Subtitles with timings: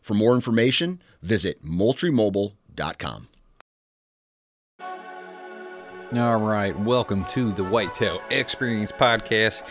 [0.00, 3.28] For more information, visit moultriemobile.com.
[6.16, 9.64] All right, welcome to the Whitetail Experience Podcast.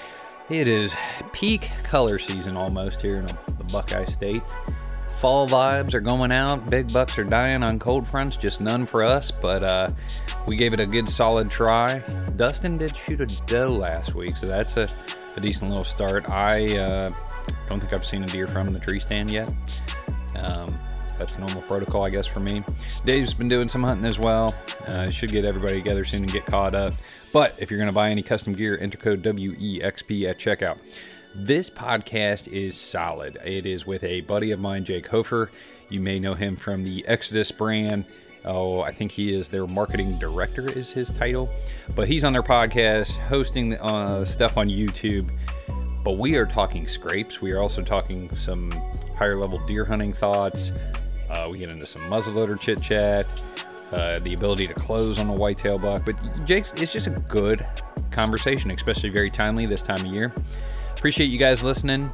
[0.49, 0.95] It is
[1.33, 4.43] peak color season almost here in the Buckeye State.
[5.17, 6.69] Fall vibes are going out.
[6.69, 9.89] Big bucks are dying on cold fronts, just none for us, but uh,
[10.47, 11.99] we gave it a good solid try.
[12.37, 14.87] Dustin did shoot a doe last week, so that's a,
[15.35, 16.31] a decent little start.
[16.31, 17.09] I uh,
[17.67, 19.51] don't think I've seen a deer from the tree stand yet.
[20.41, 20.77] Um,
[21.17, 22.63] that's normal protocol, I guess, for me.
[23.03, 24.55] Dave's been doing some hunting as well.
[24.87, 26.93] Uh, should get everybody together soon and get caught up.
[27.33, 30.77] But if you're going to buy any custom gear, enter code WEXP at checkout.
[31.35, 33.37] This podcast is solid.
[33.45, 35.51] It is with a buddy of mine, Jake Hofer.
[35.89, 38.05] You may know him from the Exodus brand.
[38.45, 41.49] Oh, I think he is their marketing director, is his title.
[41.95, 45.29] But he's on their podcast, hosting uh, stuff on YouTube.
[46.03, 47.41] But we are talking scrapes.
[47.41, 48.71] We are also talking some
[49.19, 50.71] higher level deer hunting thoughts.
[51.29, 53.43] Uh, we get into some muzzleloader chit chat,
[53.91, 56.05] uh, the ability to close on a whitetail buck.
[56.05, 56.15] But
[56.45, 57.65] Jake's, it's just a good
[58.11, 60.33] conversation, especially very timely this time of year.
[60.97, 62.09] Appreciate you guys listening.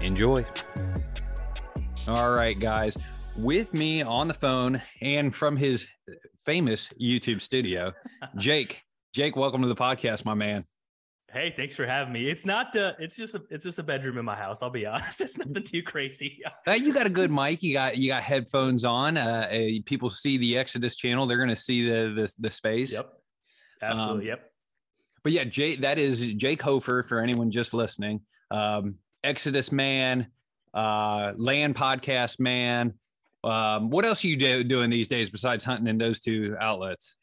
[0.00, 0.44] Enjoy.
[2.08, 2.98] All right, guys.
[3.38, 5.86] With me on the phone and from his
[6.44, 7.92] famous YouTube studio,
[8.36, 8.82] Jake.
[9.14, 10.64] Jake, welcome to the podcast, my man.
[11.38, 12.28] Hey, thanks for having me.
[12.28, 14.86] It's not uh it's just a it's just a bedroom in my house, I'll be
[14.94, 15.20] honest.
[15.20, 16.42] It's nothing too crazy.
[16.66, 19.16] uh, you got a good mic, you got you got headphones on.
[19.16, 22.92] Uh, uh people see the Exodus channel, they're going to see the, the the space.
[22.92, 23.12] Yep.
[23.82, 24.22] Absolutely.
[24.22, 24.50] Um, yep.
[25.22, 28.22] But yeah, Jay that is Jake Hofer for anyone just listening.
[28.50, 30.26] Um Exodus man,
[30.74, 32.94] uh land podcast man.
[33.44, 37.16] Um what else are you do, doing these days besides hunting in those two outlets?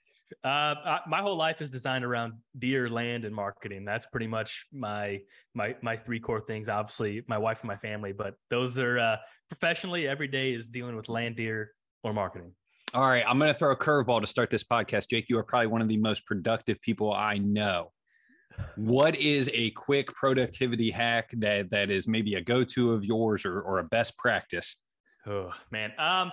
[0.44, 3.86] Uh, I, my whole life is designed around deer, land, and marketing.
[3.86, 5.22] That's pretty much my
[5.54, 6.70] my my three core things.
[6.70, 9.18] Obviously, my wife and my family, but those are uh,
[9.50, 11.72] professionally every day is dealing with land, deer,
[12.04, 12.52] or marketing.
[12.94, 15.10] All right, I'm going to throw a curveball to start this podcast.
[15.10, 17.92] Jake, you are probably one of the most productive people I know.
[18.78, 23.62] What is a quick productivity hack that that is maybe a go-to of yours or,
[23.62, 24.78] or a best practice?
[25.28, 26.32] Oh man, um,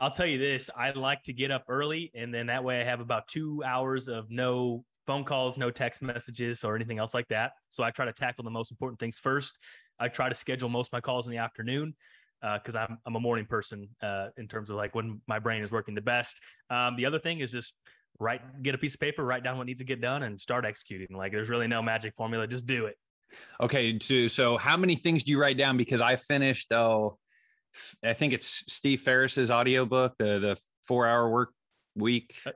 [0.00, 2.84] I'll tell you this I like to get up early, and then that way I
[2.84, 7.26] have about two hours of no phone calls, no text messages, or anything else like
[7.28, 7.52] that.
[7.70, 9.58] So I try to tackle the most important things first.
[9.98, 11.94] I try to schedule most of my calls in the afternoon
[12.40, 15.62] because uh, I'm, I'm a morning person uh, in terms of like when my brain
[15.62, 16.38] is working the best.
[16.70, 17.74] Um, the other thing is just
[18.20, 20.64] write, get a piece of paper, write down what needs to get done, and start
[20.64, 21.16] executing.
[21.16, 22.94] Like there's really no magic formula, just do it.
[23.60, 25.76] Okay, so so how many things do you write down?
[25.76, 27.18] Because I finished oh
[28.04, 30.56] I think it's Steve Ferriss's audiobook, the the
[30.86, 31.52] four hour work
[31.94, 32.34] week.
[32.46, 32.52] Uh,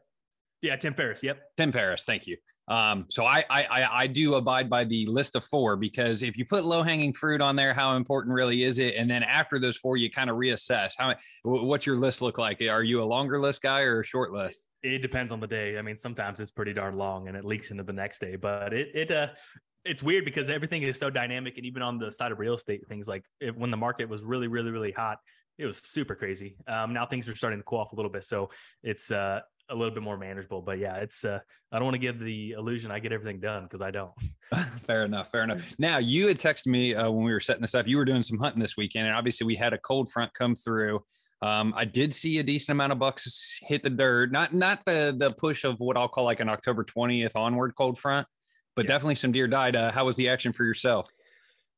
[0.63, 1.23] yeah, Tim Ferriss.
[1.23, 1.41] Yep.
[1.57, 2.05] Tim Ferriss.
[2.05, 2.37] Thank you.
[2.69, 6.45] Um, so I, I I do abide by the list of four because if you
[6.45, 8.95] put low hanging fruit on there, how important really is it?
[8.95, 10.93] And then after those four, you kind of reassess.
[10.97, 12.63] How what's your list look like?
[12.63, 14.67] Are you a longer list guy or a short list?
[14.83, 15.77] It depends on the day.
[15.77, 18.37] I mean, sometimes it's pretty darn long and it leaks into the next day.
[18.37, 19.29] But it it uh
[19.85, 22.87] it's weird because everything is so dynamic and even on the side of real estate
[22.89, 25.19] things like if, when the market was really really really hot
[25.59, 26.57] it was super crazy.
[26.67, 28.51] Um, now things are starting to cool off a little bit so
[28.83, 31.39] it's uh, a little bit more manageable but yeah it's uh,
[31.71, 34.13] i don't want to give the illusion i get everything done because i don't.
[34.87, 35.75] Fair enough fair enough.
[35.79, 38.23] Now you had texted me uh, when we were setting this up you were doing
[38.23, 41.03] some hunting this weekend and obviously we had a cold front come through.
[41.41, 45.15] Um, I did see a decent amount of bucks hit the dirt, not not the
[45.17, 48.29] the push of what I'll call like an October 20th onward cold front,
[48.75, 48.89] but yeah.
[48.89, 49.77] definitely some deer died.
[49.77, 51.11] Uh, how was the action for yourself?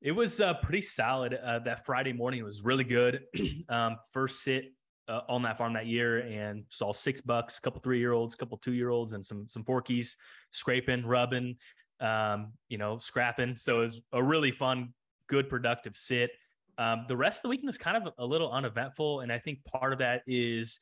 [0.00, 1.34] It was uh, pretty solid.
[1.34, 3.24] Uh, that Friday morning was really good.
[3.68, 4.72] um, first sit
[5.08, 8.34] uh, on that farm that year and saw six bucks, a couple three year olds,
[8.34, 10.16] a couple two year olds, and some some forkies
[10.50, 11.56] scraping, rubbing,
[12.00, 13.56] um, you know, scrapping.
[13.56, 14.92] So it was a really fun,
[15.28, 16.30] good, productive sit.
[16.76, 19.64] Um, the rest of the weekend was kind of a little uneventful, and I think
[19.64, 20.80] part of that is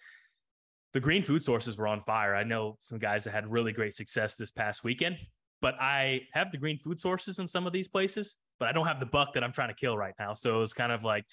[0.93, 2.35] the green food sources were on fire.
[2.35, 5.17] I know some guys that had really great success this past weekend,
[5.62, 8.87] but I have the green food sources in some of these places, but I don't
[8.87, 10.35] have the buck that I'm trying to kill right now.
[10.35, 11.25] So it was kind of like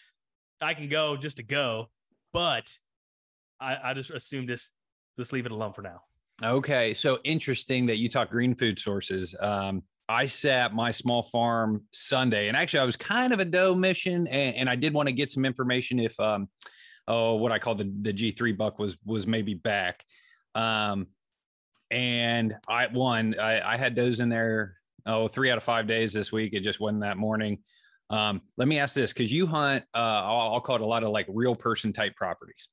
[0.61, 1.89] I can go just to go,
[2.31, 2.71] but
[3.59, 4.71] I, I just assume just
[5.17, 6.01] just leave it alone for now.
[6.41, 9.35] Okay, so interesting that you talk green food sources.
[9.41, 13.75] Um, I sat my small farm Sunday, and actually, I was kind of a doe
[13.75, 16.47] mission, and, and I did want to get some information if, um,
[17.07, 20.03] oh, what I call the the G three buck was was maybe back.
[20.55, 21.07] Um,
[21.91, 24.75] and I one, I, I had those in there.
[25.05, 26.53] Oh, three out of five days this week.
[26.53, 27.59] It just wasn't that morning.
[28.09, 31.03] Um, let me ask this because you hunt, uh, I'll, I'll, call it a lot
[31.03, 32.67] of like real person type properties.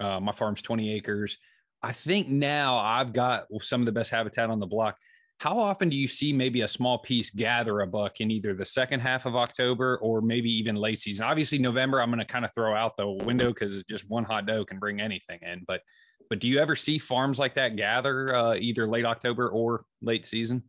[0.00, 1.38] Uh, my farm's 20 acres.
[1.82, 4.98] I think now I've got some of the best habitat on the block.
[5.38, 8.64] How often do you see maybe a small piece gather a buck in either the
[8.64, 11.24] second half of October or maybe even late season?
[11.24, 14.44] Obviously, November I'm going to kind of throw out the window because just one hot
[14.44, 15.62] doe can bring anything in.
[15.66, 15.80] But
[16.28, 20.24] but do you ever see farms like that gather uh, either late October or late
[20.24, 20.62] season?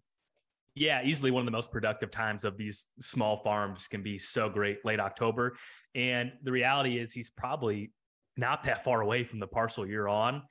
[0.75, 4.47] Yeah, easily one of the most productive times of these small farms can be so
[4.47, 5.57] great late October.
[5.95, 7.91] And the reality is, he's probably
[8.37, 10.43] not that far away from the parcel you're on,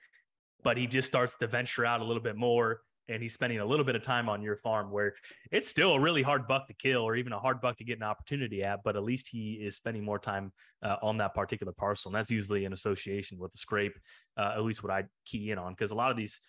[0.62, 2.82] but he just starts to venture out a little bit more.
[3.10, 5.14] And he's spending a little bit of time on your farm where
[5.50, 7.98] it's still a really hard buck to kill or even a hard buck to get
[7.98, 10.52] an opportunity at, but at least he is spending more time
[10.82, 12.10] uh, on that particular parcel.
[12.10, 13.98] And that's usually in association with the scrape,
[14.36, 15.72] uh, at least what I key in on.
[15.72, 16.40] Because a lot of these,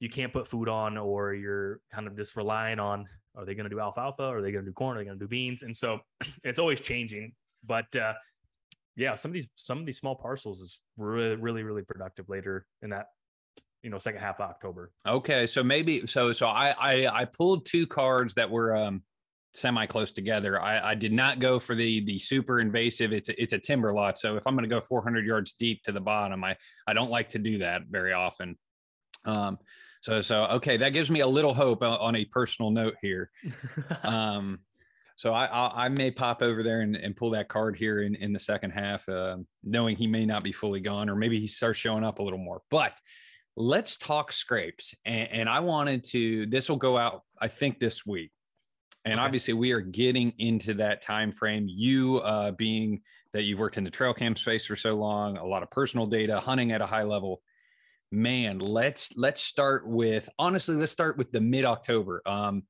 [0.00, 3.06] you can't put food on or you're kind of just relying on
[3.36, 5.18] are they going to do alfalfa are they going to do corn are they going
[5.18, 6.00] to do beans and so
[6.44, 7.32] it's always changing
[7.64, 8.12] but uh,
[8.96, 12.66] yeah some of these some of these small parcels is really really really productive later
[12.82, 13.06] in that
[13.82, 17.66] you know second half of october okay so maybe so so i i, I pulled
[17.66, 19.02] two cards that were um
[19.54, 23.42] semi close together I, I did not go for the the super invasive it's a,
[23.42, 26.00] it's a timber lot so if i'm going to go 400 yards deep to the
[26.00, 26.56] bottom i
[26.86, 28.56] i don't like to do that very often
[29.26, 29.58] um
[30.02, 33.30] so, so okay, that gives me a little hope on a personal note here.
[34.02, 34.58] um,
[35.14, 38.16] so I, I, I may pop over there and, and pull that card here in,
[38.16, 41.46] in the second half, uh, knowing he may not be fully gone, or maybe he
[41.46, 42.62] starts showing up a little more.
[42.68, 42.98] But
[43.56, 46.46] let's talk scrapes, and, and I wanted to.
[46.46, 48.30] This will go out, I think, this week.
[49.04, 49.24] And okay.
[49.24, 51.66] obviously, we are getting into that time frame.
[51.68, 53.02] You uh, being
[53.32, 56.06] that you've worked in the trail cam space for so long, a lot of personal
[56.06, 57.42] data, hunting at a high level
[58.12, 62.62] man let's let's start with honestly let's start with the mid-october um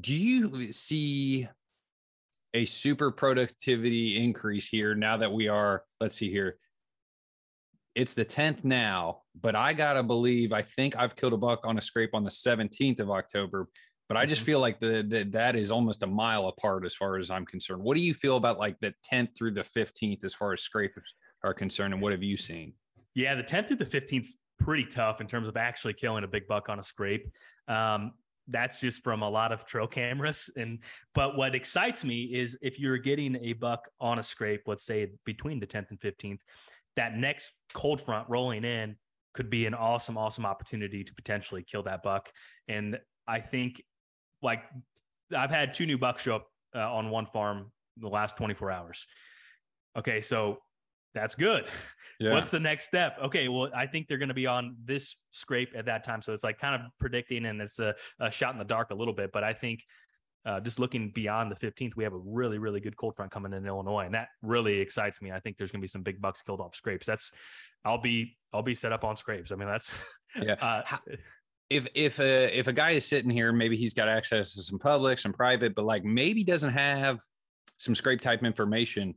[0.00, 1.48] do you see
[2.52, 6.58] a super productivity increase here now that we are let's see here
[7.98, 11.76] it's the 10th now but i gotta believe i think i've killed a buck on
[11.78, 13.68] a scrape on the 17th of october
[14.08, 14.46] but i just mm-hmm.
[14.46, 17.82] feel like the, the that is almost a mile apart as far as i'm concerned
[17.82, 21.14] what do you feel about like the 10th through the 15th as far as scrapes
[21.44, 22.72] are concerned and what have you seen
[23.14, 24.28] yeah the 10th through the 15th
[24.58, 27.28] pretty tough in terms of actually killing a big buck on a scrape.
[27.68, 28.12] Um,
[28.48, 30.50] that's just from a lot of trail cameras.
[30.56, 30.78] And
[31.14, 35.08] but what excites me is if you're getting a buck on a scrape, let's say
[35.24, 36.40] between the 10th and 15th,
[36.96, 38.96] that next cold front rolling in
[39.34, 42.30] could be an awesome, awesome opportunity to potentially kill that buck.
[42.66, 43.82] And I think
[44.42, 44.64] like
[45.36, 49.06] I've had two new bucks show up uh, on one farm the last 24 hours.
[49.96, 50.58] Okay, so
[51.14, 51.66] that's good.
[52.20, 52.32] Yeah.
[52.32, 53.16] What's the next step?
[53.22, 56.20] Okay, well, I think they're going to be on this scrape at that time.
[56.20, 58.94] So it's like kind of predicting, and it's a, a shot in the dark a
[58.96, 59.30] little bit.
[59.32, 59.84] But I think
[60.46, 63.52] uh, just looking beyond the 15th, we have a really, really good cold front coming
[63.52, 65.32] in Illinois, and that really excites me.
[65.32, 67.06] I think there's going to be some big bucks killed off scrapes.
[67.06, 67.32] That's
[67.84, 69.52] I'll be I'll be set up on scrapes.
[69.52, 69.92] I mean, that's
[70.40, 70.54] yeah.
[70.60, 70.82] Uh,
[71.70, 74.78] if if a if a guy is sitting here, maybe he's got access to some
[74.78, 77.20] public, some private, but like maybe doesn't have
[77.76, 79.14] some scrape type information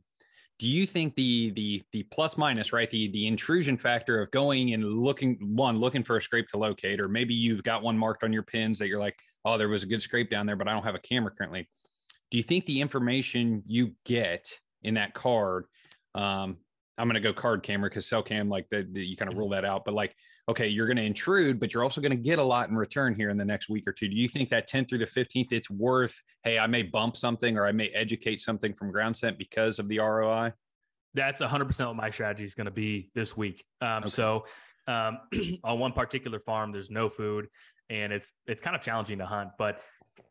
[0.62, 4.74] do you think the the the plus minus right the the intrusion factor of going
[4.74, 8.22] and looking one looking for a scrape to locate or maybe you've got one marked
[8.22, 10.68] on your pins that you're like oh there was a good scrape down there but
[10.68, 11.68] i don't have a camera currently
[12.30, 15.64] do you think the information you get in that card
[16.14, 16.56] um
[16.98, 19.38] i'm going to go card camera because cell cam like the, the you kind of
[19.38, 20.14] rule that out but like
[20.48, 23.14] okay, you're going to intrude, but you're also going to get a lot in return
[23.14, 24.08] here in the next week or two.
[24.08, 27.56] Do you think that 10th through the 15th, it's worth, hey, I may bump something
[27.56, 30.52] or I may educate something from ground scent because of the ROI?
[31.14, 33.64] That's 100% what my strategy is going to be this week.
[33.80, 34.08] Um, okay.
[34.08, 34.46] So
[34.88, 35.18] um,
[35.64, 37.46] on one particular farm, there's no food
[37.90, 39.50] and it's it's kind of challenging to hunt.
[39.58, 39.80] But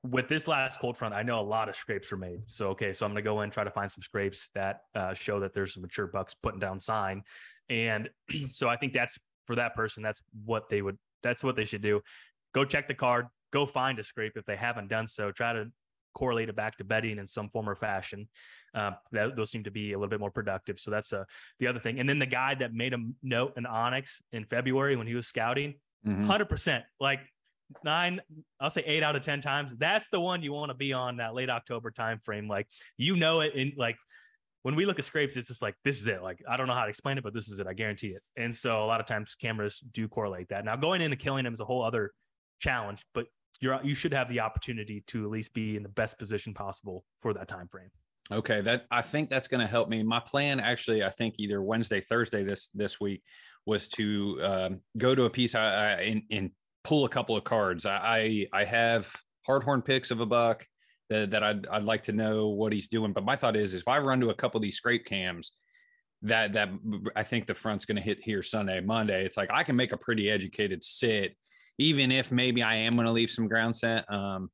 [0.03, 2.41] with this last cold front, I know a lot of scrapes were made.
[2.47, 5.39] So okay, so I'm gonna go in try to find some scrapes that uh, show
[5.39, 7.23] that there's some mature bucks putting down sign,
[7.69, 8.09] And
[8.49, 9.17] so I think that's
[9.47, 12.01] for that person, that's what they would, that's what they should do.
[12.53, 15.31] Go check the card, go find a scrape if they haven't done so.
[15.31, 15.71] Try to
[16.13, 18.27] correlate it back to bedding in some form or fashion.
[18.73, 20.79] Um, that, those seem to be a little bit more productive.
[20.79, 21.23] So that's uh,
[21.59, 21.99] the other thing.
[21.99, 25.27] And then the guy that made a note in onX in February when he was
[25.27, 26.29] scouting, mm-hmm.
[26.29, 27.19] 100%, like
[27.83, 28.21] nine,
[28.59, 29.75] I'll say eight out of 10 times.
[29.77, 32.47] That's the one you want to be on that late October time frame.
[32.47, 33.97] Like, you know it in like,
[34.63, 36.21] when we look at scrapes, it's just like this is it.
[36.21, 37.67] Like I don't know how to explain it, but this is it.
[37.67, 38.21] I guarantee it.
[38.37, 40.65] And so a lot of times cameras do correlate that.
[40.65, 42.11] Now going into killing them is a whole other
[42.59, 43.25] challenge, but
[43.59, 47.03] you're you should have the opportunity to at least be in the best position possible
[47.19, 47.89] for that time frame.
[48.31, 50.03] Okay, that I think that's going to help me.
[50.03, 53.23] My plan, actually, I think either Wednesday, Thursday this this week
[53.65, 56.51] was to um, go to a piece I, I and, and,
[56.83, 57.85] pull a couple of cards.
[57.85, 59.13] I I, I have
[59.45, 60.65] hard horn picks of a buck
[61.09, 63.13] that, that I'd I'd like to know what he's doing.
[63.13, 65.51] But my thought is, is if I run to a couple of these scrape cams,
[66.23, 66.69] that that
[67.15, 69.25] I think the front's going to hit here Sunday, Monday.
[69.25, 71.35] It's like I can make a pretty educated sit
[71.81, 74.05] even if maybe I am going to leave some ground scent.
[74.11, 74.51] Um,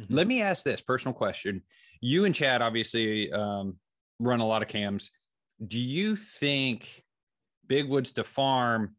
[0.00, 0.12] mm-hmm.
[0.12, 1.62] Let me ask this personal question.
[2.00, 3.76] You and Chad obviously um,
[4.18, 5.10] run a lot of cams.
[5.64, 7.02] Do you think
[7.66, 8.96] Big Woods to farm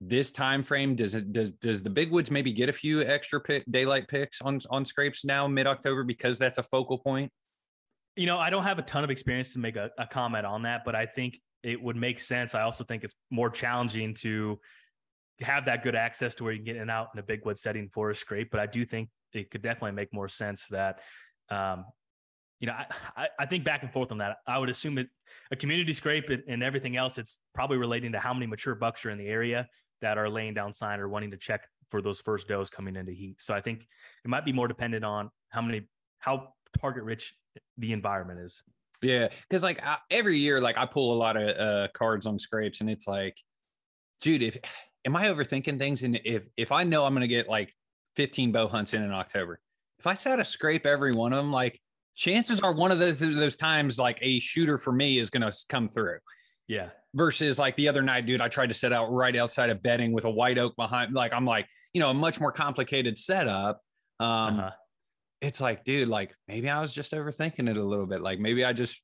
[0.00, 3.40] this time frame does it does does the big woods maybe get a few extra
[3.40, 7.32] pick, daylight picks on on scrapes now mid october because that's a focal point
[8.14, 10.62] you know i don't have a ton of experience to make a, a comment on
[10.62, 14.56] that but i think it would make sense i also think it's more challenging to
[15.40, 17.44] have that good access to where you can get in and out in a big
[17.44, 18.50] wood setting for a scrape.
[18.50, 21.00] But I do think it could definitely make more sense that,
[21.50, 21.84] um,
[22.60, 22.74] you know,
[23.16, 24.38] I, I think back and forth on that.
[24.46, 25.08] I would assume it
[25.50, 27.18] a community scrape and everything else.
[27.18, 29.68] It's probably relating to how many mature bucks are in the area
[30.00, 33.12] that are laying down sign or wanting to check for those first does coming into
[33.12, 33.36] heat.
[33.40, 33.86] So I think
[34.24, 35.88] it might be more dependent on how many
[36.18, 37.34] how target rich
[37.76, 38.62] the environment is.
[39.00, 42.38] Yeah, because like I, every year, like I pull a lot of uh, cards on
[42.38, 43.36] scrapes, and it's like,
[44.20, 44.58] dude, if
[45.04, 46.02] am I overthinking things?
[46.02, 47.72] And if if I know I'm going to get like
[48.16, 49.60] 15 bow hunts in in October,
[49.98, 51.80] if I set a scrape every one of them, like
[52.14, 55.56] chances are one of those those times like a shooter for me is going to
[55.68, 56.18] come through.
[56.68, 56.90] Yeah.
[57.14, 60.12] Versus like the other night, dude, I tried to set out right outside of bedding
[60.12, 61.14] with a white oak behind.
[61.14, 63.80] Like I'm like, you know, a much more complicated setup.
[64.20, 64.70] Um, uh-huh.
[65.40, 68.20] It's like, dude, like maybe I was just overthinking it a little bit.
[68.20, 69.02] Like maybe I just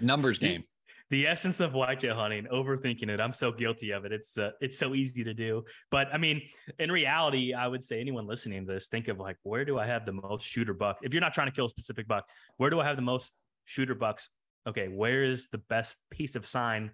[0.00, 0.64] numbers game
[1.12, 4.78] the essence of whitetail hunting overthinking it i'm so guilty of it it's uh, it's
[4.78, 6.40] so easy to do but i mean
[6.78, 9.86] in reality i would say anyone listening to this think of like where do i
[9.86, 12.26] have the most shooter buck if you're not trying to kill a specific buck
[12.56, 13.32] where do i have the most
[13.66, 14.30] shooter bucks
[14.68, 16.90] okay where is the best piece of sign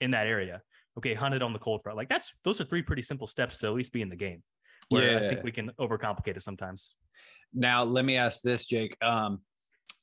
[0.00, 0.62] in that area
[0.98, 3.58] okay hunt it on the cold front like that's those are three pretty simple steps
[3.58, 4.42] to at least be in the game
[4.88, 5.26] where yeah.
[5.26, 6.94] i think we can overcomplicate it sometimes
[7.54, 9.40] now let me ask this jake um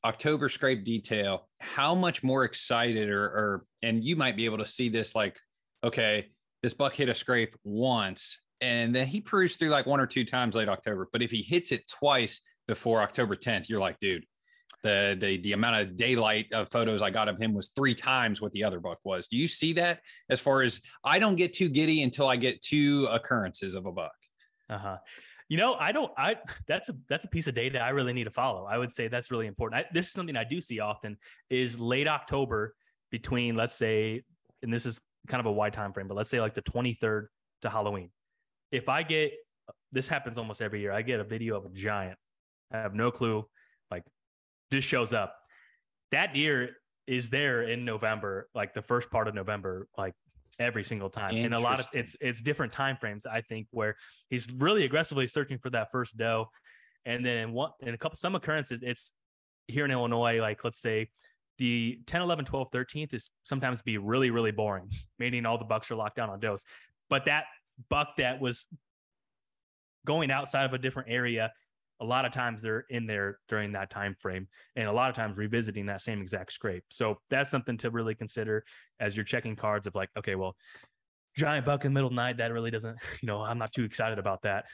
[0.05, 4.65] October scrape detail, how much more excited or, or, and you might be able to
[4.65, 5.39] see this like,
[5.81, 6.27] okay,
[6.61, 10.25] this buck hit a scrape once and then he perused through like one or two
[10.25, 11.07] times late October.
[11.11, 14.25] But if he hits it twice before October 10th, you're like, dude,
[14.83, 18.41] the the the amount of daylight of photos I got of him was three times
[18.41, 19.27] what the other buck was.
[19.27, 20.01] Do you see that?
[20.29, 23.91] As far as I don't get too giddy until I get two occurrences of a
[23.91, 24.11] buck.
[24.69, 24.97] Uh huh.
[25.49, 26.11] You know, I don't.
[26.17, 26.35] I
[26.67, 28.65] that's a that's a piece of data I really need to follow.
[28.65, 29.81] I would say that's really important.
[29.81, 31.17] I, this is something I do see often
[31.49, 32.75] is late October
[33.11, 34.23] between let's say,
[34.61, 37.27] and this is kind of a wide time frame, but let's say like the 23rd
[37.61, 38.09] to Halloween.
[38.71, 39.31] If I get
[39.91, 42.17] this happens almost every year, I get a video of a giant.
[42.71, 43.45] I have no clue,
[44.73, 45.35] just shows up.
[46.11, 46.71] That deer
[47.07, 50.13] is there in November, like the first part of November, like
[50.59, 51.35] every single time.
[51.35, 53.95] And a lot of it's it's different time frames, I think, where
[54.29, 56.49] he's really aggressively searching for that first doe.
[57.05, 59.11] And then in one in a couple some occurrences, it's
[59.67, 61.09] here in Illinois, like let's say
[61.59, 64.89] the 10, 11, 12, 13th is sometimes be really, really boring,
[65.19, 66.63] meaning all the bucks are locked down on does.
[67.09, 67.45] But that
[67.89, 68.67] buck that was
[70.05, 71.51] going outside of a different area
[72.03, 75.15] a lot of times they're in there during that time frame and a lot of
[75.15, 76.83] times revisiting that same exact scrape.
[76.89, 78.65] So that's something to really consider
[78.99, 80.55] as you're checking cards of like okay well
[81.37, 84.19] giant buck in the middle night that really doesn't you know i'm not too excited
[84.19, 84.65] about that.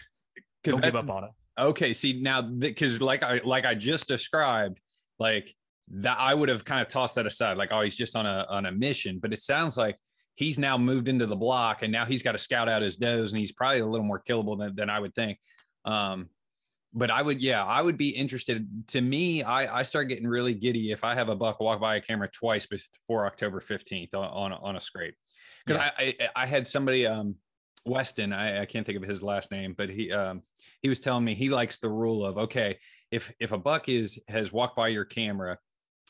[0.63, 1.29] Because give up on it.
[1.57, 4.79] Okay see now because like i like i just described
[5.19, 5.55] like
[5.89, 8.45] that i would have kind of tossed that aside like oh he's just on a
[8.49, 9.19] on a mission.
[9.21, 9.97] But it sounds like
[10.35, 13.33] he's now moved into the block and now he's got to scout out his does
[13.33, 15.37] and he's probably a little more killable than, than i would think.
[15.85, 16.29] Um
[16.93, 18.67] but I would, yeah, I would be interested.
[18.87, 21.95] To me, I, I start getting really giddy if I have a buck walk by
[21.95, 25.15] a camera twice before October 15th on, on, on a scrape.
[25.65, 25.91] Because yeah.
[25.97, 27.35] I, I, I had somebody, um,
[27.85, 30.41] Weston, I, I can't think of his last name, but he um,
[30.81, 32.77] he was telling me he likes the rule of okay,
[33.11, 35.57] if if a buck is has walked by your camera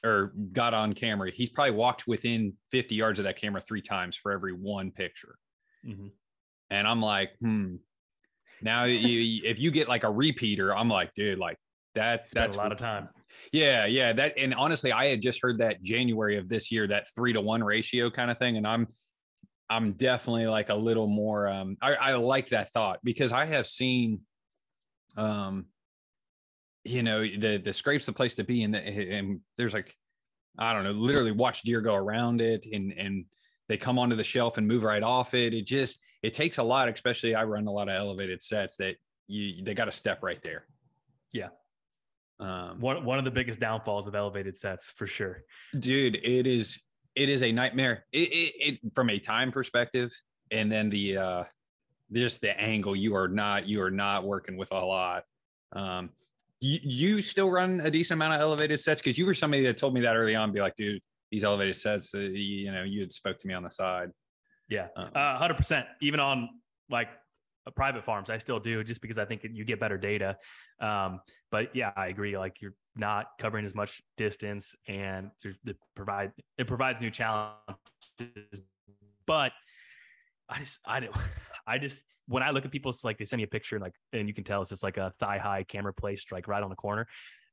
[0.04, 4.16] or got on camera, he's probably walked within 50 yards of that camera three times
[4.16, 5.36] for every one picture.
[5.86, 6.08] Mm-hmm.
[6.70, 7.76] And I'm like, hmm.
[8.62, 11.58] Now, you, if you get like a repeater, I'm like, dude, like
[11.96, 12.28] that.
[12.28, 13.10] Spent that's a lot of time.
[13.54, 14.14] Yeah, yeah.
[14.14, 17.42] That and honestly, I had just heard that January of this year, that three to
[17.42, 18.88] one ratio kind of thing, and I'm,
[19.70, 21.48] I'm definitely like a little more.
[21.48, 24.22] Um, I, I like that thought because I have seen,
[25.16, 25.68] um,
[26.84, 29.96] you know, the the scrape's the place to be, and, the, and there's like,
[30.58, 33.26] I don't know, literally watch deer go around it, and and
[33.70, 35.54] they come onto the shelf and move right off it.
[35.54, 38.96] It just it takes a lot, especially I run a lot of elevated sets that
[39.28, 40.66] you they got to step right there.
[41.32, 41.50] Yeah.
[42.40, 45.44] Um, One one of the biggest downfalls of elevated sets for sure.
[45.78, 46.80] dude, it is
[47.16, 48.06] it is a nightmare.
[48.12, 50.12] It, it, it from a time perspective,
[50.52, 51.44] and then the uh
[52.12, 52.96] just the angle.
[52.96, 55.24] You are not you are not working with a lot.
[55.74, 56.10] Um,
[56.62, 59.78] you, you still run a decent amount of elevated sets because you were somebody that
[59.78, 60.52] told me that early on.
[60.52, 62.14] Be like, dude, these elevated sets.
[62.14, 64.10] Uh, you, know, you had spoke to me on the side.
[64.70, 65.86] Yeah, Um, Uh, hundred percent.
[66.02, 66.50] Even on
[66.90, 67.10] like
[67.66, 70.38] uh, private farms, I still do just because I think you get better data.
[70.80, 71.22] Um,
[71.52, 72.38] but yeah, I agree.
[72.38, 78.62] Like you're not covering as much distance, and there's it provide it provides new challenges.
[79.26, 79.52] But
[80.50, 81.16] I just I don't
[81.68, 83.94] I just when I look at people's like they send me a picture and like
[84.14, 86.70] and you can tell it's just like a thigh high camera placed like right on
[86.70, 87.08] the corner.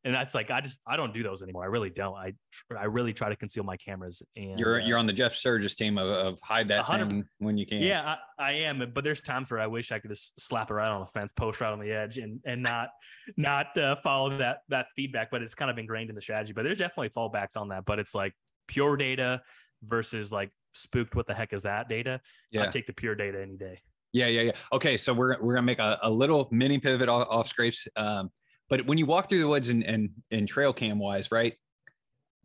[0.06, 1.64] And that's like I just I don't do those anymore.
[1.64, 2.14] I really don't.
[2.14, 2.32] I
[2.78, 4.22] I really try to conceal my cameras.
[4.36, 7.58] And You're uh, you're on the Jeff Sturgis team of, of hide that thing when
[7.58, 7.82] you can.
[7.82, 10.74] Yeah, I, I am, but there's times where I wish I could just slap it
[10.74, 12.90] right on the fence, post right on the edge, and and not
[13.36, 15.32] not uh, follow that that feedback.
[15.32, 16.52] But it's kind of ingrained in the strategy.
[16.52, 17.84] But there's definitely fallbacks on that.
[17.84, 18.32] But it's like
[18.68, 19.42] pure data
[19.82, 21.16] versus like spooked.
[21.16, 22.20] What the heck is that data?
[22.52, 22.62] yeah.
[22.62, 23.80] I take the pure data any day.
[24.12, 24.52] Yeah, yeah, yeah.
[24.72, 27.88] Okay, so we're we're gonna make a, a little mini pivot off, off scrapes.
[27.96, 28.30] Um,
[28.68, 31.54] but when you walk through the woods and and, and trail cam wise, right?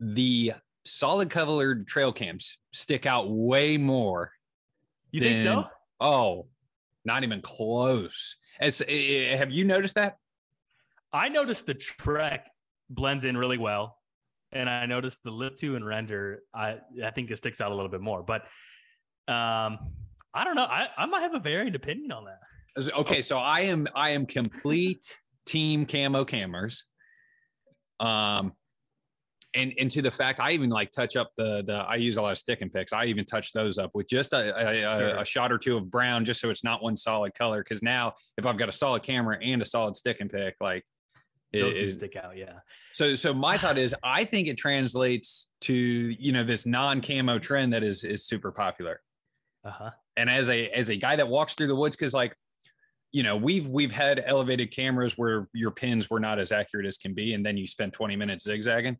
[0.00, 4.32] The solid colored trail cams stick out way more.
[5.10, 5.66] You think so?
[6.00, 6.46] Oh,
[7.04, 8.36] not even close.
[8.60, 10.16] As eh, have you noticed that?
[11.12, 12.50] I noticed the Trek
[12.88, 13.98] blends in really well,
[14.52, 16.42] and I noticed the Lift Two and Render.
[16.54, 18.42] I I think it sticks out a little bit more, but
[19.28, 19.78] um,
[20.34, 20.64] I don't know.
[20.64, 22.92] I I might have a varied opinion on that.
[22.94, 25.14] Okay, so I am I am complete
[25.46, 26.84] team camo cameras.
[28.00, 28.52] Um
[29.54, 32.22] and and to the fact I even like touch up the the I use a
[32.22, 32.92] lot of stick and picks.
[32.92, 35.16] I even touch those up with just a, a, Sure.
[35.16, 37.62] a shot or two of brown just so it's not one solid color.
[37.62, 40.84] Cause now if I've got a solid camera and a solid stick and pick, like
[41.52, 42.36] it- Those do stick out.
[42.38, 42.60] Yeah.
[42.92, 47.74] so so my thought is I think it translates to you know this non-camo trend
[47.74, 49.02] that is is super popular
[49.64, 49.90] Uh huh.
[50.16, 52.34] and as a as a guy that walks through the woods because like
[53.12, 56.96] you know we've we've had elevated cameras where your pins were not as accurate as
[56.96, 58.96] can be and then you spend 20 minutes zigzagging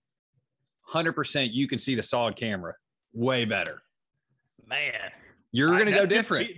[0.90, 2.74] 100% you can see the solid camera
[3.12, 3.82] way better
[4.66, 5.10] Man,
[5.50, 6.50] you're going to go good different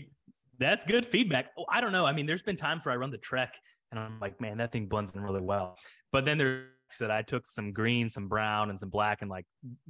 [0.59, 1.51] That's good feedback.
[1.59, 2.07] Oh, I don't know.
[2.07, 3.57] I mean, there's been times where I run the Trek
[3.91, 5.77] and I'm like, man, that thing blends in really well.
[6.13, 6.69] But then there's
[7.01, 9.47] that I took some green, some brown, and some black and like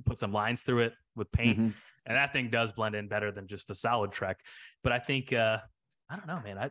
[0.06, 1.58] put some lines through it with paint.
[1.58, 1.74] Mhm.
[2.06, 4.38] And that thing does blend in better than just the solid Trek.
[4.82, 5.58] But I think, uh,
[6.08, 6.56] I don't know, man.
[6.56, 6.70] I,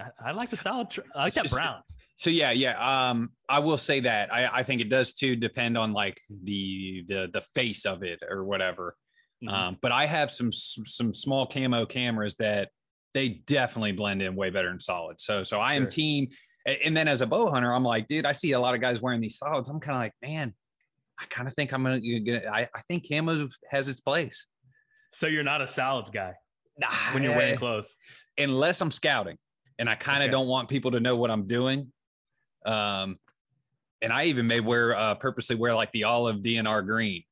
[0.00, 0.90] I, I like the solid.
[0.90, 1.80] Tre- I like that brown.
[2.16, 5.78] so yeah yeah um i will say that i i think it does too depend
[5.78, 8.96] on like the the the face of it or whatever
[9.42, 9.50] Mhm.
[9.52, 12.68] Um, but I have some some small camo cameras that
[13.14, 15.18] they definitely blend in way better than solid.
[15.18, 15.90] So so I am Sure.
[15.92, 16.28] team.
[16.66, 19.00] And then as a bow hunter, I'm like, dude, I see a lot of guys
[19.00, 19.70] wearing these solids.
[19.70, 20.52] I'm kind of like, man,
[21.18, 22.00] I kind of think I'm gonna.
[22.00, 24.46] Get, I I think camo has its place
[25.14, 26.34] so you're not a solids guy
[27.14, 27.96] when you're wearing clothes.
[28.36, 29.38] unless I'm scouting,
[29.80, 30.32] and I kind of Okay.
[30.32, 31.90] don't want people to know what I'm doing.
[32.66, 33.18] Um,
[34.02, 37.24] and I even may wear uh, purposely wear like the olive DNR green,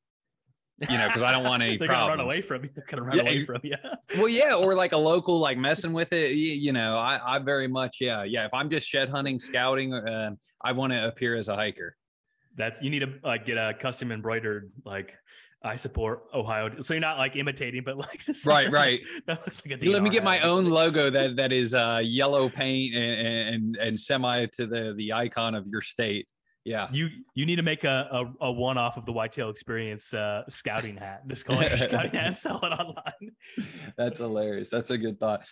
[0.89, 2.71] you know, because I don't want any They're gonna run away from you.
[2.75, 3.75] They're gonna run Yeah, away from you.
[4.17, 7.37] well yeah or like a local like messing with it you, you know i i
[7.37, 10.31] very much yeah yeah if i'm just shed hunting scouting uh,
[10.61, 11.95] i want to appear as a hiker
[12.57, 15.15] That's you need to like get a custom embroidered like
[15.61, 16.79] I support Ohio.
[16.79, 19.01] So you're not like imitating, but like just Right, right.
[19.27, 22.01] that looks like a You let me get my own logo that that is uh
[22.03, 26.27] yellow paint and and, and semi to the the icon of your state
[26.63, 28.07] yeah You you need to make a
[28.39, 31.23] a, a one off of the whitetail experience uh, scouting hat.
[31.27, 33.31] Just call it your scouting hat and sell it online.
[33.97, 35.45] that's hilarious that's a good thought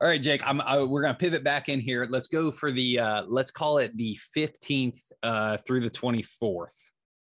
[0.00, 2.98] all right jake i'm I, we're gonna pivot back in here let's go for the
[2.98, 6.74] uh let's call it the 15th uh through the 24th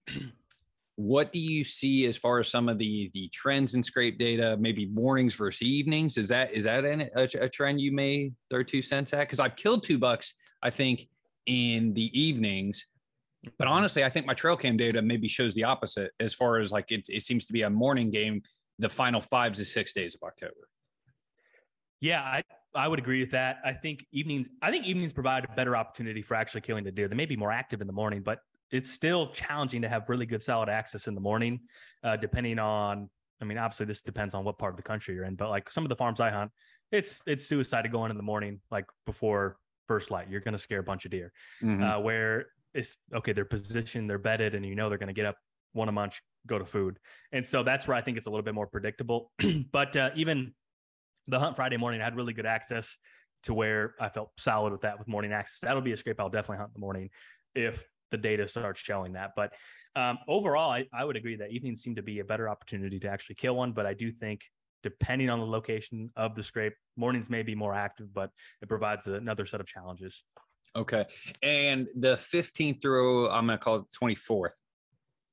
[1.02, 4.58] what do you see as far as some of the the trends in scrape data
[4.60, 8.62] maybe mornings versus evenings is that is that an, a, a trend you may throw
[8.62, 11.08] two cents at because i've killed two bucks i think
[11.46, 12.86] in the evenings
[13.58, 13.74] But mm-hmm.
[13.74, 16.92] honestly, I think my trail cam data maybe shows the opposite as far as like
[16.92, 18.42] it, it seems to be a morning game
[18.78, 20.68] the final five to six days of October.
[22.02, 22.44] Yeah, I,
[22.76, 23.58] I would agree with that.
[23.66, 27.08] I think evenings, I think evenings provide a better opportunity for actually killing the deer.
[27.08, 28.40] They may be more active in the morning, but
[28.72, 31.62] it's still challenging to have really good solid access in the morning,
[32.04, 33.10] uh, depending on.
[33.42, 35.70] I mean, obviously this depends on what part of the country you're in, but like
[35.70, 36.52] some of the farms I hunt,
[36.92, 40.30] it's it's suicide to go in in the morning, like before first light.
[40.30, 41.32] You're going to scare a bunch of deer.
[41.64, 41.84] Mm-hmm.
[41.84, 45.26] Uh, where it's okay, they're positioned, they're bedded, and you know they're going to get
[45.26, 45.38] up,
[45.74, 47.00] want to munch, go to food,
[47.32, 49.32] and so that's where I think it's a little bit more predictable.
[49.72, 50.54] but uh, even
[51.28, 52.98] the hunt Friday morning, I had really good access
[53.44, 55.60] to where I felt solid with that with morning access.
[55.62, 57.10] That'll be a scrape I'll definitely hunt in the morning
[57.56, 59.32] if the data starts showing that.
[59.36, 59.54] But
[59.96, 63.08] um, overall, I, I would agree that evenings seem to be a better opportunity to
[63.08, 63.72] actually kill one.
[63.72, 64.42] But I do think,
[64.84, 68.30] depending on the location of the scrape, mornings may be more active, but
[68.62, 70.24] it provides another set of challenges.
[70.76, 71.06] Okay.
[71.42, 74.52] And the 15th through, I'm going to call it 24th.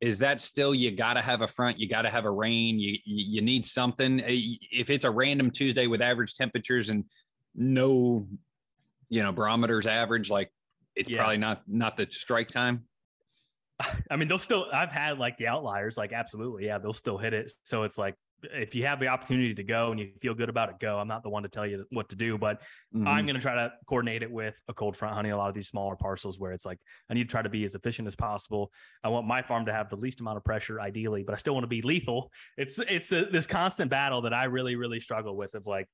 [0.00, 1.78] Is that still you got to have a front?
[1.78, 2.78] You got to have a rain.
[2.78, 4.22] You, you need something.
[4.26, 7.04] If it's a random Tuesday with average temperatures and
[7.54, 8.26] no,
[9.08, 10.50] you know, barometers average, like
[10.96, 11.18] it's yeah.
[11.18, 12.84] probably not not the strike time.
[14.10, 14.66] I mean, they'll still.
[14.72, 17.52] I've had like the outliers, like absolutely, yeah, they'll still hit it.
[17.62, 20.68] So it's like if you have the opportunity to go and you feel good about
[20.68, 20.98] it, go.
[20.98, 22.60] I'm not the one to tell you what to do, but
[22.94, 23.06] mm-hmm.
[23.06, 25.54] I'm going to try to coordinate it with a cold front hunting a lot of
[25.54, 26.78] these smaller parcels where it's like
[27.10, 28.70] I need to try to be as efficient as possible.
[29.02, 31.54] I want my farm to have the least amount of pressure, ideally, but I still
[31.54, 32.30] want to be lethal.
[32.56, 35.54] It's it's a, this constant battle that I really really struggle with.
[35.54, 35.88] Of like,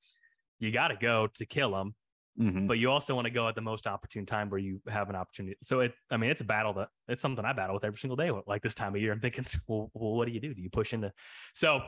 [0.59, 1.95] you got to go to kill them,
[2.39, 2.67] mm-hmm.
[2.67, 5.17] but you also want to go at the most opportune time where you have an
[5.17, 5.57] opportunity.
[5.63, 8.17] So it, I mean, it's a battle that it's something I battle with every single
[8.17, 8.31] day.
[8.47, 10.55] Like this time of year, I'm thinking, well, well what do you do?
[10.55, 11.13] Do you push into?
[11.55, 11.83] So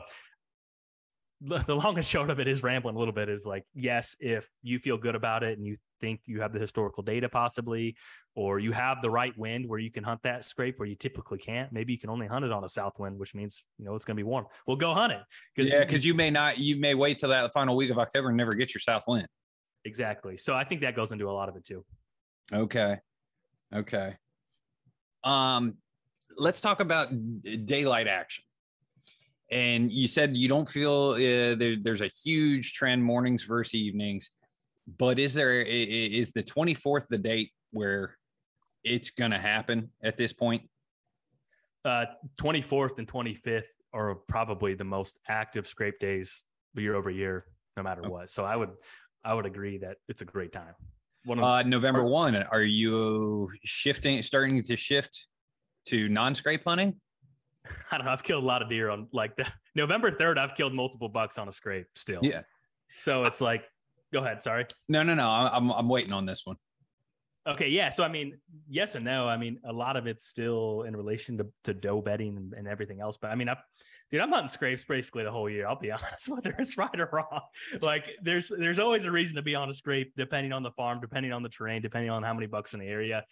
[1.41, 4.47] the, long and short of it is rambling a little bit is like yes if
[4.63, 7.95] you feel good about it and you think you have the historical data possibly
[8.35, 11.37] or you have the right wind where you can hunt that scrape where you typically
[11.37, 13.95] can't maybe you can only hunt it on a south wind which means you know
[13.95, 15.19] it's going to be warm well go hunt it
[15.57, 18.37] yeah because you may not you may wait till that final week of october and
[18.37, 19.27] never get your south wind
[19.85, 21.85] exactly so i think that goes into a lot of it too
[22.53, 22.99] okay
[23.73, 24.15] okay
[25.23, 25.75] um
[26.37, 27.09] let's talk about
[27.65, 28.43] daylight action
[29.51, 34.31] and you said you don't feel uh, there, there's a huge trend mornings versus evenings,
[34.97, 38.17] but is there is the 24th the date where
[38.83, 40.63] it's going to happen at this point?
[41.83, 42.05] Uh,
[42.37, 46.43] 24th and 25th are probably the most active scrape days
[46.75, 47.45] year over year,
[47.77, 48.09] no matter okay.
[48.09, 48.29] what.
[48.29, 48.71] So I would
[49.25, 50.73] I would agree that it's a great time.
[51.25, 52.35] One uh, November one.
[52.35, 55.27] Are you shifting, starting to shift
[55.87, 56.95] to non-scrape hunting?
[57.91, 58.11] I don't know.
[58.11, 60.37] I've killed a lot of deer on like the November 3rd.
[60.37, 62.19] I've killed multiple bucks on a scrape still.
[62.21, 62.41] Yeah.
[62.97, 63.65] So it's like,
[64.13, 64.43] go ahead.
[64.43, 64.65] Sorry.
[64.87, 65.27] No, no, no.
[65.27, 66.57] I'm, I'm waiting on this one.
[67.47, 67.69] Okay.
[67.69, 67.89] Yeah.
[67.89, 69.27] So, I mean, yes and no.
[69.27, 72.67] I mean, a lot of it's still in relation to, to doe bedding and, and
[72.67, 73.17] everything else.
[73.17, 73.57] But I mean, I,
[74.11, 75.67] dude, I'm hunting scrapes basically the whole year.
[75.67, 77.41] I'll be honest, whether it's right or wrong.
[77.81, 80.99] Like there's, there's always a reason to be on a scrape, depending on the farm,
[80.99, 83.23] depending on the terrain, depending on how many bucks in the area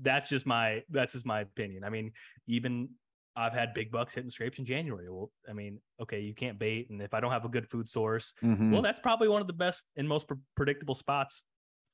[0.00, 1.84] that's just my that's just my opinion.
[1.84, 2.12] I mean,
[2.46, 2.90] even
[3.34, 5.10] I've had big bucks hitting scrapes in January.
[5.10, 7.86] Well, I mean, okay, you can't bait, and if I don't have a good food
[7.86, 8.72] source, mm-hmm.
[8.72, 11.44] well, that's probably one of the best and most pre- predictable spots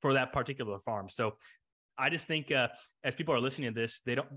[0.03, 1.09] for that particular farm.
[1.09, 1.37] So,
[1.99, 2.69] I just think uh,
[3.05, 4.29] as people are listening to this, they don't.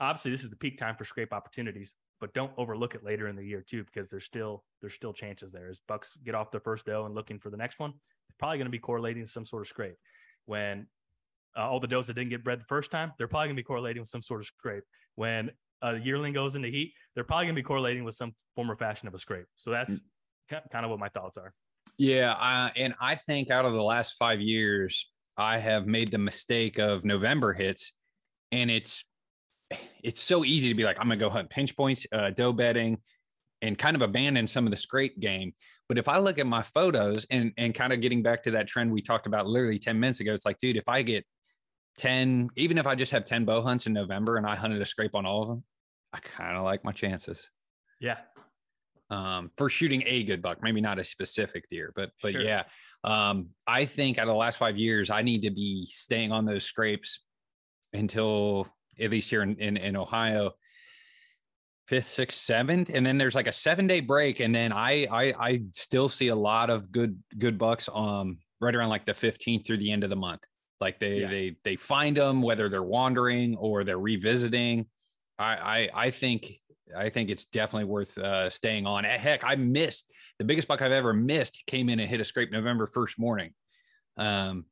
[0.00, 3.36] Obviously, this is the peak time for scrape opportunities, but don't overlook it later in
[3.36, 5.68] the year too, because there's still there's still chances there.
[5.68, 8.58] As bucks get off their first doe and looking for the next one, they're probably
[8.58, 9.96] going to be correlating some sort of scrape.
[10.46, 10.86] When
[11.56, 13.60] uh, all the does that didn't get bred the first time, they're probably going to
[13.60, 14.84] be correlating with some sort of scrape.
[15.14, 15.50] When
[15.82, 18.76] a yearling goes into heat, they're probably going to be correlating with some form or
[18.76, 19.46] fashion of a scrape.
[19.56, 20.00] So that's
[20.50, 20.60] mm.
[20.70, 21.52] kind of what my thoughts are.
[21.98, 26.18] Yeah, uh, and I think out of the last five years, I have made the
[26.18, 27.92] mistake of November hits,
[28.50, 29.04] and it's
[30.02, 32.98] it's so easy to be like, I'm gonna go hunt pinch points, uh, doe bedding,
[33.62, 35.52] and kind of abandon some of the scrape game.
[35.88, 38.66] But if I look at my photos and and kind of getting back to that
[38.66, 41.24] trend we talked about literally 10 minutes ago, it's like, dude, if I get
[41.98, 44.86] 10, even if I just have 10 bow hunts in November and I hunted a
[44.86, 45.64] scrape on all of them,
[46.12, 47.48] I kind of like my chances.
[48.00, 48.18] Yeah.
[49.12, 52.40] Um, for shooting a good buck, maybe not a specific deer, but but sure.
[52.40, 52.62] yeah.
[53.04, 56.46] Um, I think out of the last five years, I need to be staying on
[56.46, 57.20] those scrapes
[57.92, 58.66] until
[58.98, 60.52] at least here in, in, in Ohio,
[61.88, 65.34] fifth, sixth, seventh, and then there's like a seven day break, and then I I
[65.38, 69.66] I still see a lot of good good bucks um right around like the 15th
[69.66, 70.40] through the end of the month.
[70.80, 71.28] Like they yeah.
[71.28, 74.86] they they find them whether they're wandering or they're revisiting.
[75.38, 76.52] I, I, I think
[76.96, 79.04] I think it's definitely worth uh, staying on.
[79.04, 81.62] Heck, I missed the biggest buck I've ever missed.
[81.66, 83.52] Came in and hit a scrape November first morning.
[84.16, 84.66] Um,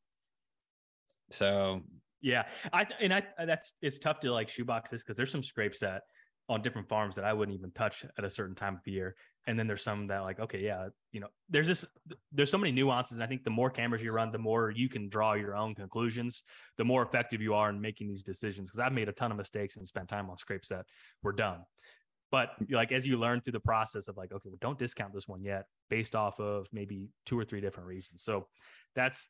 [1.30, 1.82] so
[2.20, 6.02] Yeah, I and I that's it's tough to like shoeboxes because there's some scrapes that
[6.48, 9.14] on different farms that I wouldn't even touch at a certain time of year,
[9.46, 11.86] and then there's some that like okay, yeah, you know, there's this
[12.32, 13.16] there's so many nuances.
[13.16, 15.74] And I think the more cameras you run, the more you can draw your own
[15.74, 16.44] conclusions,
[16.76, 18.68] the more effective you are in making these decisions.
[18.68, 20.86] Because I've made a ton of mistakes and spent time on scrapes that
[21.22, 21.60] were done.
[22.30, 25.26] But like as you learn through the process of like, okay, well, don't discount this
[25.26, 28.22] one yet, based off of maybe two or three different reasons.
[28.22, 28.46] So
[28.94, 29.26] that's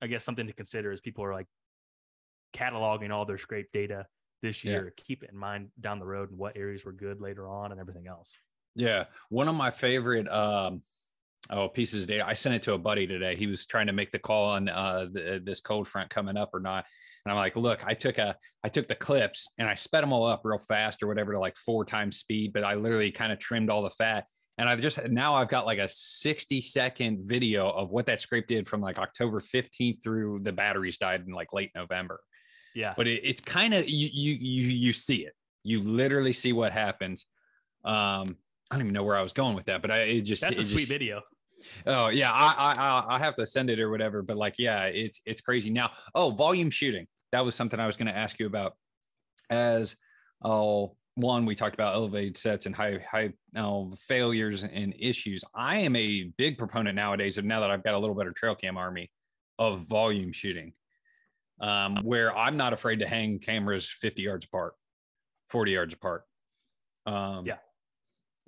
[0.00, 1.46] I guess something to consider as people are like
[2.54, 4.06] cataloging all their scrape data
[4.42, 4.84] this year.
[4.96, 5.04] Yeah.
[5.04, 7.80] Keep it in mind down the road and what areas were good later on and
[7.80, 8.36] everything else.
[8.76, 9.04] Yeah.
[9.30, 10.82] One of my favorite um
[11.50, 12.24] oh pieces of data.
[12.26, 13.34] I sent it to a buddy today.
[13.34, 16.50] He was trying to make the call on uh the, this cold front coming up
[16.54, 16.84] or not.
[17.24, 20.12] And I'm like, look, I took a I took the clips and I sped them
[20.12, 23.32] all up real fast or whatever to like four times speed, but I literally kind
[23.32, 24.26] of trimmed all the fat.
[24.58, 28.46] And I've just now I've got like a 60 second video of what that scrape
[28.46, 32.20] did from like October 15th through the batteries died in like late November.
[32.74, 32.94] Yeah.
[32.96, 35.32] But it, it's kind of you you you you see it.
[35.62, 37.26] You literally see what happens.
[37.84, 38.36] Um,
[38.70, 40.58] I don't even know where I was going with that, but I it just that's
[40.58, 41.22] it a sweet video.
[41.86, 44.22] Oh yeah, I, I I have to send it or whatever.
[44.22, 45.70] But like, yeah, it's it's crazy.
[45.70, 47.06] Now, oh, volume shooting.
[47.34, 48.76] That was something I was going to ask you about.
[49.50, 49.96] As
[50.44, 55.42] oh, one, we talked about elevated sets and high high oh, failures and issues.
[55.52, 58.54] I am a big proponent nowadays of now that I've got a little better trail
[58.54, 59.10] cam army
[59.58, 60.74] of volume shooting
[61.60, 64.74] um, where I'm not afraid to hang cameras 50 yards apart,
[65.48, 66.22] 40 yards apart.
[67.04, 67.56] Um, yeah.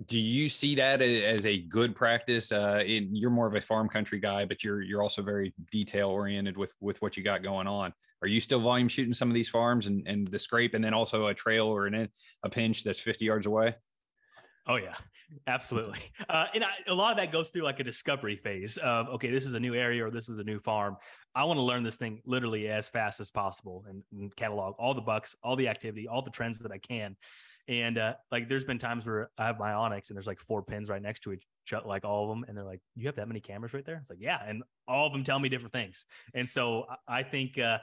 [0.05, 2.51] Do you see that as a good practice?
[2.51, 6.09] Uh, in, you're more of a farm country guy, but you're you're also very detail
[6.09, 7.93] oriented with with what you got going on.
[8.21, 10.93] Are you still volume shooting some of these farms and, and the scrape, and then
[10.93, 12.09] also a trail or an,
[12.43, 13.75] a pinch that's 50 yards away?
[14.67, 14.95] Oh yeah,
[15.47, 15.99] absolutely.
[16.29, 19.31] Uh, and I, a lot of that goes through like a discovery phase of okay,
[19.31, 20.97] this is a new area or this is a new farm.
[21.33, 24.93] I want to learn this thing literally as fast as possible and, and catalog all
[24.93, 27.15] the bucks, all the activity, all the trends that I can.
[27.67, 30.63] And uh, like, there's been times where I have my onX and there's like four
[30.63, 31.43] pins right next to each,
[31.85, 34.09] like all of them, and they're like, "You have that many cameras right there?" It's
[34.09, 36.05] like, "Yeah," and all of them tell me different things.
[36.33, 37.79] And so I think, uh,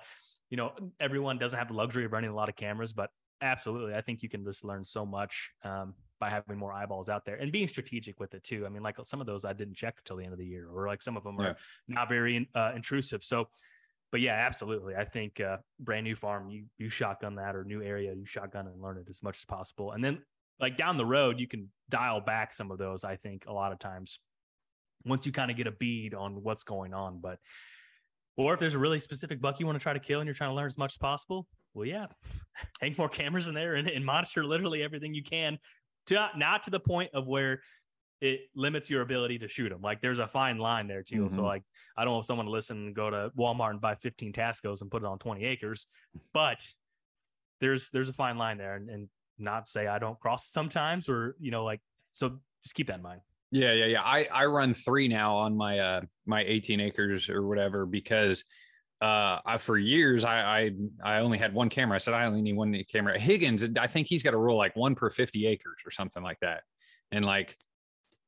[0.49, 3.11] you know, everyone doesn't have the luxury of running a lot of cameras, but
[3.43, 5.51] absolutely, I think you can just learn so much.
[5.65, 8.65] Um, by having more eyeballs out there and being strategic with it too.
[8.65, 10.69] I mean, like some of those I didn't check till the end of the year,
[10.73, 11.57] or like some of them are
[11.89, 13.23] not very uh, intrusive.
[13.23, 13.49] So,
[14.15, 14.95] but yeah, absolutely.
[14.95, 18.69] I think uh, brand new farm, you you shotgun that, or new area, you shotgun
[18.69, 19.91] and learn it as much as possible.
[19.91, 20.23] And then
[20.61, 23.03] like down the road, you can dial back some of those.
[23.03, 24.21] I think a lot of times
[25.05, 27.41] once you kind of get a bead on what's going on, but
[28.37, 30.35] or if there's a really specific buck you want to try to kill and you're
[30.35, 32.07] trying to learn as much as possible, well, yeah,
[32.81, 35.59] hang more cameras in there and, and monitor literally everything you can
[36.07, 37.63] to not to the point of where
[38.25, 39.83] it limits your ability to shoot them.
[39.83, 41.25] Like there's a fine line there too.
[41.27, 41.35] Mm-hmm.
[41.35, 41.63] So like
[41.95, 44.91] I don't want someone to listen and go to Walmart and buy 15 Tascos and
[44.91, 45.87] put it on 20 acres,
[46.33, 46.67] but
[47.61, 49.09] there's there's a fine line there, and, and
[49.39, 51.81] not say I don't cross sometimes or you know like
[52.13, 53.21] so just keep that in mind.
[53.51, 54.03] Yeah, yeah, yeah.
[54.03, 58.43] I I run three now on my uh my 18 acres or whatever because
[59.03, 60.71] uh, I, for years, I, I,
[61.05, 61.97] I only had one camera.
[61.97, 63.19] I said I only need one camera.
[63.19, 66.39] Higgins, I think he's got a rule like one per fifty acres or something like
[66.41, 66.63] that.
[67.13, 67.59] And like,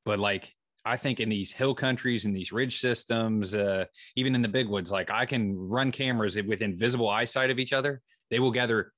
[0.07, 0.55] but like,
[0.87, 4.69] I think in these hill countries and these ridge systems, uh, even in the big
[4.69, 8.01] woods, like I can run cameras within visible eyesight of each other.
[8.31, 8.92] They will gather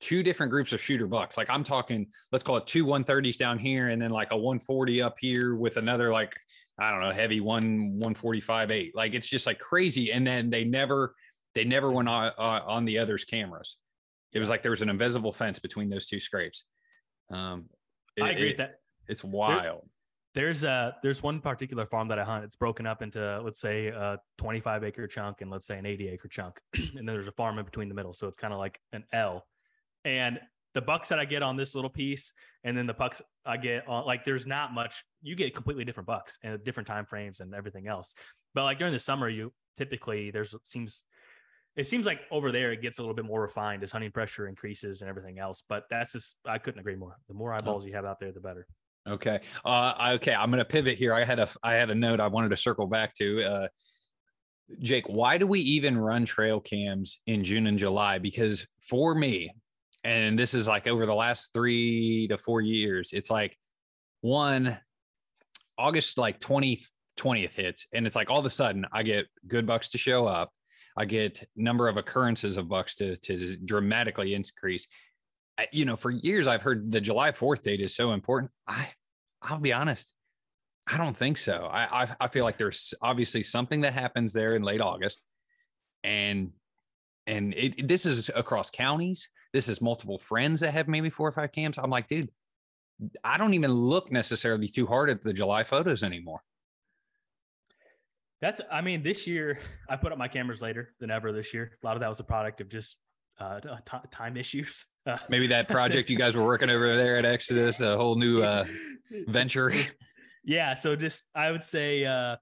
[0.00, 1.36] two different groups of shooter bucks.
[1.36, 5.00] Like I'm talking, let's call it two 130s down here, and then like a 140
[5.00, 6.34] up here with another like
[6.80, 8.96] I don't know, heavy one 145 eight.
[8.96, 10.12] Like it's just like crazy.
[10.12, 11.14] And then they never
[11.54, 13.76] they never went on, uh, on the other's cameras.
[14.32, 16.64] It was like there was an invisible fence between those two scrapes.
[17.32, 17.66] Um,
[18.16, 18.74] it, I agree it, with that.
[19.08, 19.62] It's wild.
[19.62, 19.80] There,
[20.38, 22.44] there's a there's one particular farm that I hunt.
[22.44, 26.10] It's broken up into let's say a 25 acre chunk and let's say an 80
[26.10, 28.12] acre chunk, and then there's a farm in between the middle.
[28.12, 29.44] So it's kind of like an L.
[30.04, 30.38] And
[30.74, 33.88] the bucks that I get on this little piece, and then the bucks I get
[33.88, 35.02] on like there's not much.
[35.22, 38.14] You get completely different bucks and different time frames and everything else.
[38.54, 41.02] But like during the summer, you typically there's seems
[41.74, 44.46] it seems like over there it gets a little bit more refined as hunting pressure
[44.46, 45.64] increases and everything else.
[45.68, 47.16] But that's just I couldn't agree more.
[47.26, 47.88] The more eyeballs oh.
[47.88, 48.68] you have out there, the better.
[49.08, 49.40] Okay.
[49.64, 50.34] Uh, okay.
[50.34, 51.14] I'm going to pivot here.
[51.14, 53.44] I had a I had a note I wanted to circle back to.
[53.44, 53.68] Uh,
[54.80, 58.18] Jake, why do we even run trail cams in June and July?
[58.18, 59.50] Because for me,
[60.04, 63.56] and this is like over the last three to four years it's like
[64.20, 64.78] one
[65.76, 66.82] august like 20
[67.18, 70.26] 20th hits and it's like all of a sudden i get good bucks to show
[70.26, 70.50] up
[70.96, 74.86] i get number of occurrences of bucks to, to dramatically increase
[75.72, 78.88] you know for years i've heard the july 4th date is so important i
[79.42, 80.12] i'll be honest
[80.86, 84.54] i don't think so i i, I feel like there's obviously something that happens there
[84.54, 85.20] in late august
[86.04, 86.52] and
[87.28, 89.28] and it, this is across counties.
[89.52, 91.78] This is multiple friends that have maybe four or five cams.
[91.78, 92.30] I'm like, dude,
[93.22, 96.40] I don't even look necessarily too hard at the July photos anymore.
[98.40, 101.72] That's, I mean, this year I put up my cameras later than ever this year.
[101.82, 102.96] A lot of that was a product of just
[103.38, 104.86] uh, t- time issues.
[105.08, 108.42] Uh, Maybe that project you guys were working over there at Exodus, a whole new
[108.42, 108.66] uh,
[109.26, 109.72] venture.
[110.44, 110.74] Yeah.
[110.74, 112.36] So just, I would say, uh,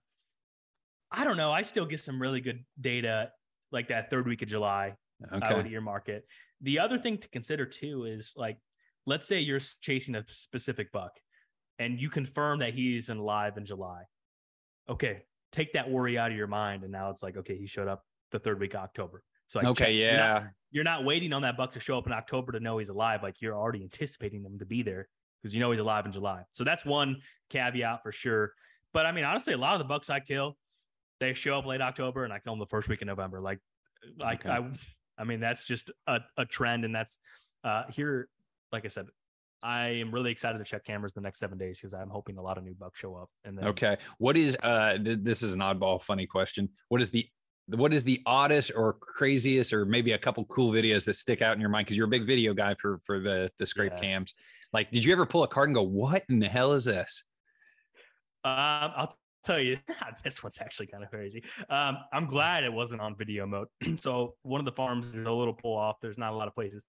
[1.13, 1.53] I don't know.
[1.53, 3.31] I still get some really good data
[3.71, 4.95] like that third week of July.
[5.33, 5.47] Okay.
[5.47, 6.27] I would earmark it.
[6.61, 8.59] The other thing to consider too is like,
[9.07, 11.13] let's say you're chasing a specific buck
[11.79, 14.03] and you confirm that he's in live in July.
[14.89, 16.83] Okay, take that worry out of your mind.
[16.83, 19.23] And now it's like, okay, he showed up the third week of October.
[19.49, 22.07] So okay, check, yeah, you're not, you're not, waiting on that buck to show up
[22.07, 23.23] in October to know he's alive.
[23.23, 25.09] Like you're already anticipating him to be there
[25.41, 26.43] because you know he's alive in July.
[26.53, 27.17] So that's one
[27.51, 28.53] caveat for sure.
[28.93, 30.57] But I mean, honestly, a lot of the bucks I kill,
[31.21, 33.41] they show up late October and I kill them the first week of November.
[33.41, 33.61] Like,
[34.19, 34.55] like okay.
[34.55, 34.71] I,
[35.19, 37.19] I mean, that's just a, a trend, and that's
[37.65, 38.29] uh here.
[38.73, 39.07] Like I said,
[39.63, 42.43] I am really excited to check cameras the next seven days because I'm hoping a
[42.43, 43.31] lot of new bucks show up.
[43.45, 44.99] And then, okay, what is uh?
[44.99, 46.69] Th- this is an oddball, funny question.
[46.89, 47.27] What is the
[47.69, 51.55] what is the oddest or craziest, or maybe a couple cool videos that stick out
[51.55, 51.87] in your mind?
[51.87, 54.01] Because you're a big video guy for for the the scrape yes.
[54.01, 54.35] cams.
[54.73, 57.25] Like, did you ever pull a card and go, "What in the hell is this"?
[58.45, 59.79] Um, I'll tell you,
[60.25, 61.43] this one's actually kind of crazy.
[61.69, 63.69] Um, I'm glad it wasn't on video mode.
[63.99, 65.97] so one of the farms, there's a little pull off.
[66.01, 66.87] There's not a lot of places.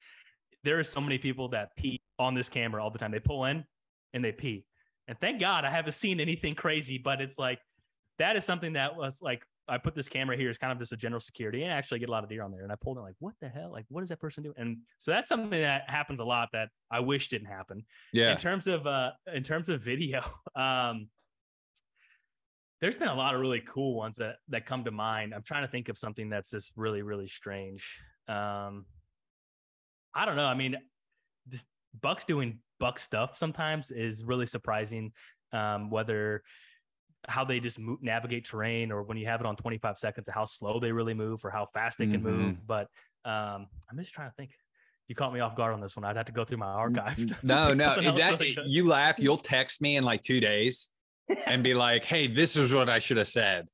[0.63, 3.12] There are so many people that pee on this camera all the time.
[3.12, 3.63] They pull in
[4.13, 4.66] and they pee.
[5.08, 7.60] And thank God I haven't seen anything crazy, but it's like
[8.20, 10.93] that is something that was like I put this camera here as kind of just
[10.93, 12.63] a general security and actually get a lot of deer on there.
[12.63, 13.71] And I pulled it like, what the hell?
[13.71, 14.56] Like, what is that person doing?
[14.58, 17.86] And so that's something that happens a lot that I wish didn't happen.
[18.13, 18.32] Yeah.
[18.32, 20.21] In terms of uh in terms of video,
[20.56, 21.10] um,
[22.80, 25.34] there's been a lot of really cool ones that that come to mind.
[25.34, 27.99] I'm trying to think of something that's just really, really strange.
[28.27, 28.86] Um
[30.13, 30.47] I don't know.
[30.47, 30.77] I mean,
[31.49, 31.65] just
[32.01, 35.12] Bucks doing Buck stuff sometimes is really surprising.
[35.53, 36.43] Um, whether
[37.28, 40.46] how they just move, navigate terrain, or when you have it on 25 seconds, how
[40.46, 42.38] slow they really move, or how fast they can mm-hmm.
[42.38, 42.66] move.
[42.66, 42.88] But
[43.26, 44.52] um, I'm just trying to think.
[45.08, 46.04] You caught me off guard on this one.
[46.04, 47.18] I'd have to go through my archive.
[47.42, 49.16] No, no, that, really you laugh.
[49.20, 50.90] You'll text me in like two days
[51.46, 53.68] and be like, "Hey, this is what I should have said."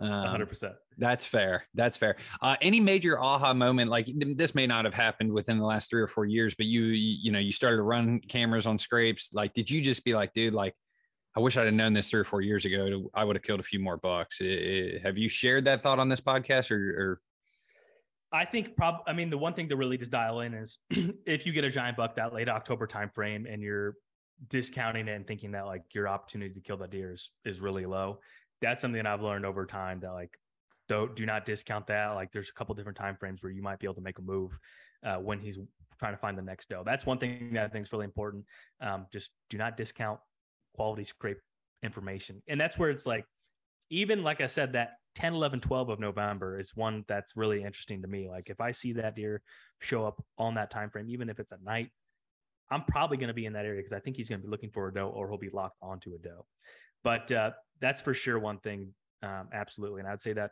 [0.00, 0.74] hundred um, percent.
[0.98, 1.66] That's fair.
[1.74, 2.16] That's fair.
[2.40, 6.02] Uh, any major aha moment, like this may not have happened within the last three
[6.02, 9.30] or four years, but you, you, you know, you started to run cameras on scrapes.
[9.32, 10.74] Like, did you just be like, dude, like,
[11.36, 13.10] I wish I'd have known this three or four years ago.
[13.14, 14.40] I would have killed a few more bucks.
[14.40, 17.20] It, it, have you shared that thought on this podcast or, or?
[18.32, 21.46] I think prob I mean the one thing to really just dial in is if
[21.46, 23.94] you get a giant buck that late October timeframe and you're
[24.48, 27.86] discounting it and thinking that like your opportunity to kill that deer is, is really
[27.86, 28.18] low
[28.60, 30.38] that's something that I've learned over time that like
[30.88, 32.10] don't do not discount that.
[32.10, 34.22] Like there's a couple different time frames where you might be able to make a
[34.22, 34.58] move
[35.04, 35.58] uh, when he's
[35.98, 36.82] trying to find the next doe.
[36.84, 38.44] That's one thing that I think is really important.
[38.80, 40.20] Um, just do not discount
[40.76, 41.38] quality scrape
[41.82, 42.42] information.
[42.48, 43.24] And that's where it's like,
[43.90, 48.02] even like I said, that 10, 11, 12 of November is one that's really interesting
[48.02, 48.28] to me.
[48.28, 49.42] Like if I see that deer
[49.80, 51.90] show up on that time frame, even if it's at night,
[52.70, 54.50] I'm probably going to be in that area because I think he's going to be
[54.50, 56.44] looking for a doe or he'll be locked onto a doe.
[57.04, 58.92] But uh, that's for sure one thing.
[59.22, 60.00] Um, absolutely.
[60.00, 60.50] And I'd say that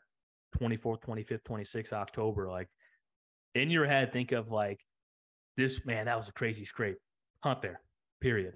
[0.59, 2.69] 24th, 25th, 26th October, like
[3.55, 4.81] in your head, think of like
[5.57, 6.97] this, man, that was a crazy scrape.
[7.43, 7.81] Hunt there,
[8.21, 8.55] period.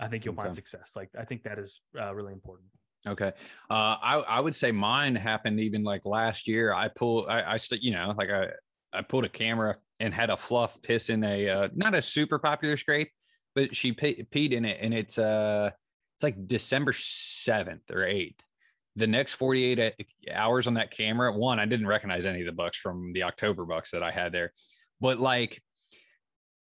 [0.00, 0.44] I think you'll okay.
[0.44, 0.92] find success.
[0.96, 2.68] Like, I think that is uh, really important.
[3.06, 3.32] Okay.
[3.70, 6.72] Uh, I, I would say mine happened even like last year.
[6.74, 8.48] I pulled, I, I st- you know, like I,
[8.92, 12.38] I pulled a camera and had a fluff piss in a, uh, not a super
[12.38, 13.10] popular scrape,
[13.54, 15.70] but she pe- peed in it and it's, uh,
[16.16, 18.40] it's like December 7th or 8th.
[18.96, 19.94] The next 48
[20.34, 23.64] hours on that camera, one, I didn't recognize any of the bucks from the October
[23.64, 24.52] bucks that I had there.
[25.00, 25.62] But like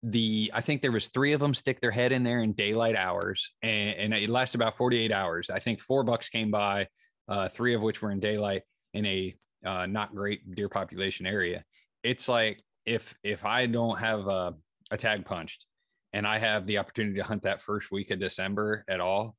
[0.03, 2.95] the I think there was three of them stick their head in there in daylight
[2.95, 5.49] hours and, and it lasted about 48 hours.
[5.49, 6.88] I think four bucks came by,
[7.27, 9.35] uh, three of which were in daylight in a
[9.65, 11.63] uh, not great deer population area.
[12.03, 14.55] It's like if if I don't have a,
[14.91, 15.65] a tag punched
[16.13, 19.35] and I have the opportunity to hunt that first week of December at all,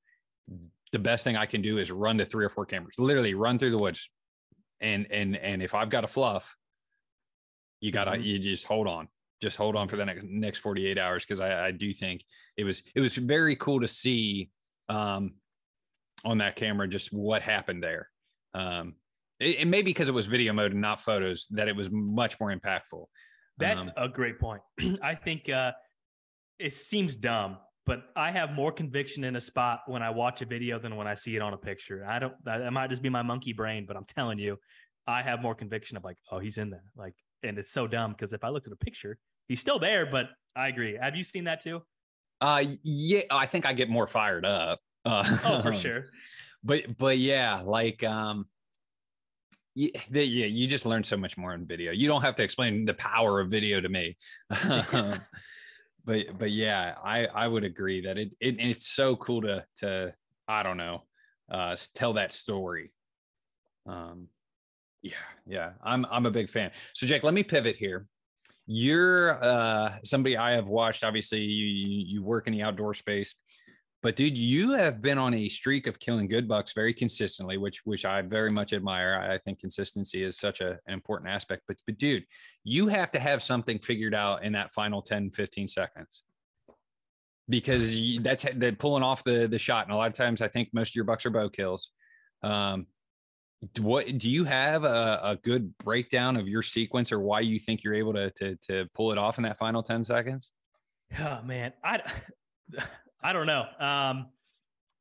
[0.93, 3.59] the best thing I can do is run to three or four cameras, literally run
[3.59, 4.11] through the woods.
[4.81, 6.55] And and and if I've got a fluff,
[7.81, 8.23] you gotta mm-hmm.
[8.23, 9.09] you just hold on.
[9.41, 12.25] Just hold on for the next next 48 hours because I, I do think
[12.57, 14.51] it was it was very cool to see
[14.89, 15.35] um
[16.25, 18.09] on that camera just what happened there.
[18.55, 18.95] Um
[19.41, 22.55] and maybe because it was video mode and not photos that it was much more
[22.55, 23.07] impactful.
[23.57, 24.61] That's um, a great point.
[25.03, 25.73] I think uh
[26.59, 30.47] it seems dumb, but I have more conviction in a spot when I watch a
[30.47, 32.05] video than when I see it on a picture.
[32.07, 34.59] I don't, that might just be my monkey brain, but I'm telling you,
[35.07, 36.85] I have more conviction of like, oh, he's in there.
[36.95, 39.19] Like and it's so dumb because if I look at a picture,
[39.51, 40.07] he's still there.
[40.07, 40.97] But I agree.
[40.99, 41.83] Have you seen that too?
[42.41, 44.81] Uh, yeah, I think I get more fired up.
[45.05, 46.05] Uh, oh, for sure.
[46.65, 48.47] But but yeah, like um,
[49.75, 51.93] yeah, yeah, you just learn so much more in video.
[51.93, 54.17] You don't have to explain the power of video to me.
[56.05, 60.15] but but yeah, I I would agree that it, it it's so cool to to
[60.49, 61.05] I don't know
[61.51, 62.93] uh tell that story.
[63.87, 64.29] Um
[65.03, 65.13] yeah,
[65.47, 65.71] yeah.
[65.83, 66.71] I'm I'm a big fan.
[66.95, 68.07] So Jake, let me pivot here.
[68.67, 71.67] You're uh somebody I have watched obviously you
[72.07, 73.35] you work in the outdoor space.
[74.03, 77.83] But dude, you have been on a streak of killing good bucks very consistently, which
[77.85, 79.15] which I very much admire.
[79.31, 81.65] I think consistency is such a, an important aspect.
[81.69, 82.25] But but dude,
[82.65, 86.23] you have to have something figured out in that final 10, 15 seconds.
[87.49, 89.85] Because that's that pulling off the the shot.
[89.85, 91.91] And a lot of times I think most of your bucks are bow kills.
[92.43, 92.87] Um,
[93.79, 97.85] what do you have a, a good breakdown of your sequence or why you think
[97.85, 100.53] you're able to to to pull it off in that final 10 seconds?
[101.19, 102.01] Oh man, I
[103.23, 103.67] I don't know.
[103.79, 104.29] Um,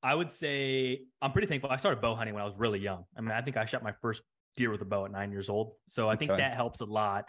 [0.03, 1.69] I would say I'm pretty thankful.
[1.69, 3.05] I started bow hunting when I was really young.
[3.17, 4.23] I mean, I think I shot my first
[4.55, 5.73] deer with a bow at nine years old.
[5.87, 7.25] So I think that helps a lot.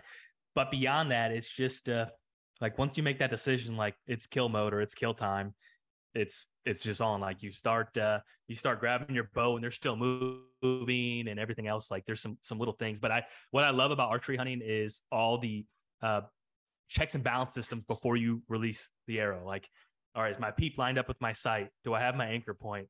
[0.55, 2.07] But beyond that, it's just uh,
[2.61, 5.55] like once you make that decision, like it's kill mode or it's kill time,
[6.15, 7.21] it's it's just on.
[7.21, 11.67] Like you start uh, you start grabbing your bow and they're still moving and everything
[11.67, 11.91] else.
[11.91, 13.01] Like there's some some little things.
[13.01, 15.65] But I what I love about archery hunting is all the
[16.03, 16.23] uh,
[16.89, 19.45] checks and balance systems before you release the arrow.
[19.47, 19.69] Like
[20.15, 21.69] all right, is my peep lined up with my sight?
[21.85, 22.89] Do I have my anchor point?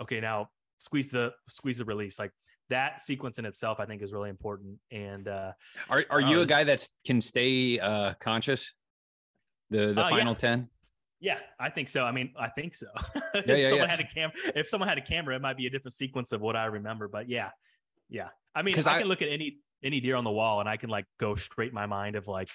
[0.00, 0.48] Okay, now
[0.78, 2.18] squeeze the squeeze the release.
[2.18, 2.32] Like
[2.70, 4.78] that sequence in itself, I think is really important.
[4.90, 5.52] And uh,
[5.90, 8.72] are are you a guy that can stay uh, conscious?
[9.70, 10.60] The the uh, final ten.
[10.60, 10.66] Yeah.
[11.22, 12.04] Yeah, I think so.
[12.04, 12.88] I mean, I think so.
[13.34, 13.96] Yeah, if yeah, someone yeah.
[13.96, 16.42] had a cam, if someone had a camera, it might be a different sequence of
[16.42, 17.08] what I remember.
[17.08, 17.48] But yeah,
[18.10, 18.28] yeah.
[18.54, 20.76] I mean, I, I can look at any any deer on the wall and I
[20.76, 22.50] can like go straight in my mind of like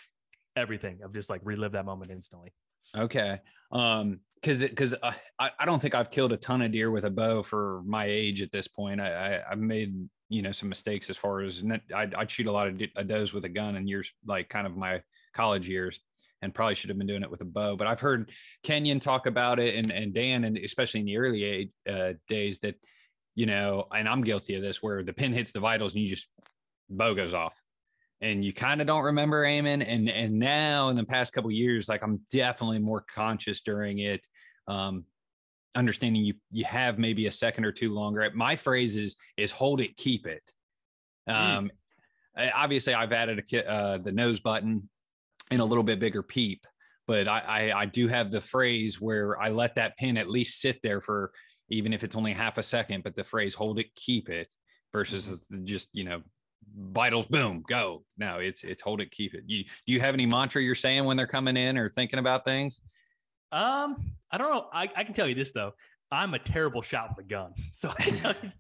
[0.56, 2.54] everything of just like relive that moment instantly.
[2.96, 3.40] Okay.
[3.72, 6.92] Um, cause it, cause uh, I, I don't think I've killed a ton of deer
[6.92, 9.02] with a bow for my age at this point.
[9.02, 11.64] I, I have made, you know, some mistakes as far as
[11.94, 14.78] I'd, I'd shoot a lot of does with a gun in years, like kind of
[14.78, 15.02] my
[15.34, 16.00] college years
[16.42, 18.32] and probably should have been doing it with a bow, but I've heard
[18.64, 22.60] Kenyon talk about it and, and Dan, and especially in the early age, uh, days
[22.60, 22.76] that,
[23.36, 26.10] you know, and I'm guilty of this where the pin hits the vitals and you
[26.10, 26.28] just
[26.90, 27.54] bow goes off
[28.22, 31.88] and you kind of don't remember aiming and and now in the past couple years
[31.88, 34.26] like i'm definitely more conscious during it
[34.68, 35.06] um
[35.76, 39.82] understanding you you have maybe a second or two longer my phrase is is hold
[39.82, 40.42] it keep it
[41.28, 41.34] hmm.
[41.34, 41.72] um
[42.38, 42.52] mm.
[42.56, 44.90] obviously i've added a uh, the nose button
[45.52, 46.66] and a little bit bigger peep
[47.08, 50.62] but I, I i do have the phrase where i let that pin at least
[50.62, 51.32] sit there for
[51.70, 54.52] even if it's only half a second but the phrase hold it keep it
[54.94, 55.66] versus mm-hmm.
[55.66, 56.22] just you know
[56.76, 58.04] vitals boom go.
[58.18, 59.44] No it's it's hold it keep it.
[59.46, 62.46] You do you have any mantra you're saying when they're coming in or thinking about
[62.46, 62.82] things?
[63.52, 64.68] Um i don't know.
[64.74, 65.74] I, I can tell you this though
[66.12, 67.54] I'm a terrible shot with a gun.
[67.74, 68.52] So I tell you,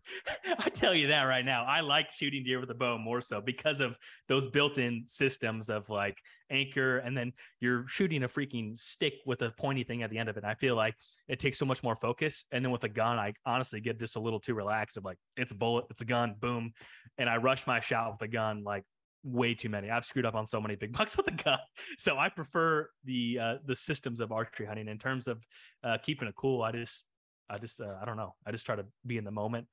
[0.59, 1.63] I tell you that right now.
[1.63, 5.89] I like shooting deer with a bow more so because of those built-in systems of
[5.89, 6.17] like
[6.51, 10.29] anchor, and then you're shooting a freaking stick with a pointy thing at the end
[10.29, 10.43] of it.
[10.43, 10.93] I feel like
[11.27, 12.45] it takes so much more focus.
[12.51, 14.97] And then with a gun, I honestly get just a little too relaxed.
[14.97, 16.73] Of like, it's a bullet, it's a gun, boom,
[17.17, 18.83] and I rush my shot with a gun like
[19.23, 19.89] way too many.
[19.89, 21.59] I've screwed up on so many big bucks with a gun.
[21.97, 25.41] So I prefer the uh, the systems of archery hunting in terms of
[25.83, 26.61] uh, keeping it cool.
[26.61, 27.05] I just
[27.49, 28.35] I just uh, I don't know.
[28.45, 29.67] I just try to be in the moment.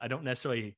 [0.00, 0.76] I don't necessarily.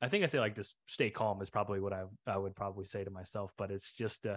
[0.00, 2.84] I think I say like just stay calm is probably what I I would probably
[2.84, 3.52] say to myself.
[3.58, 4.36] But it's just uh,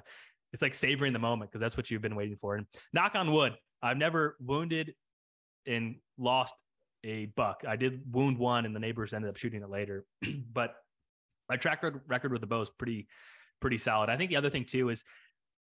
[0.53, 2.55] it's like savoring the moment because that's what you've been waiting for.
[2.55, 4.93] And knock on wood, I've never wounded
[5.67, 6.55] and lost
[7.03, 7.63] a buck.
[7.67, 10.05] I did wound one, and the neighbors ended up shooting it later.
[10.53, 10.75] but
[11.49, 13.07] my track record with the bow is pretty
[13.59, 14.09] pretty solid.
[14.09, 15.03] I think the other thing too is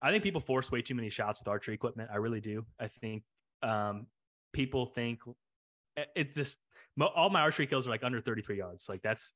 [0.02, 2.10] I think people force way too many shots with archery equipment.
[2.12, 2.66] I really do.
[2.78, 3.22] I think
[3.62, 4.06] um,
[4.52, 5.20] people think
[6.14, 6.58] it's just
[7.14, 8.88] all my archery kills are like under 33 yards.
[8.88, 9.32] Like that's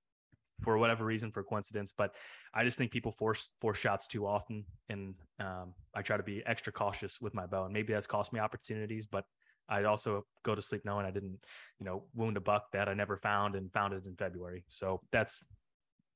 [0.62, 1.92] for whatever reason, for coincidence.
[1.96, 2.14] But
[2.54, 6.42] I just think people force force shots too often, and um, I try to be
[6.46, 7.64] extra cautious with my bow.
[7.64, 9.24] And maybe that's cost me opportunities, but
[9.68, 11.38] I'd also go to sleep knowing I didn't,
[11.78, 14.64] you know, wound a buck that I never found and found it in February.
[14.68, 15.42] So that's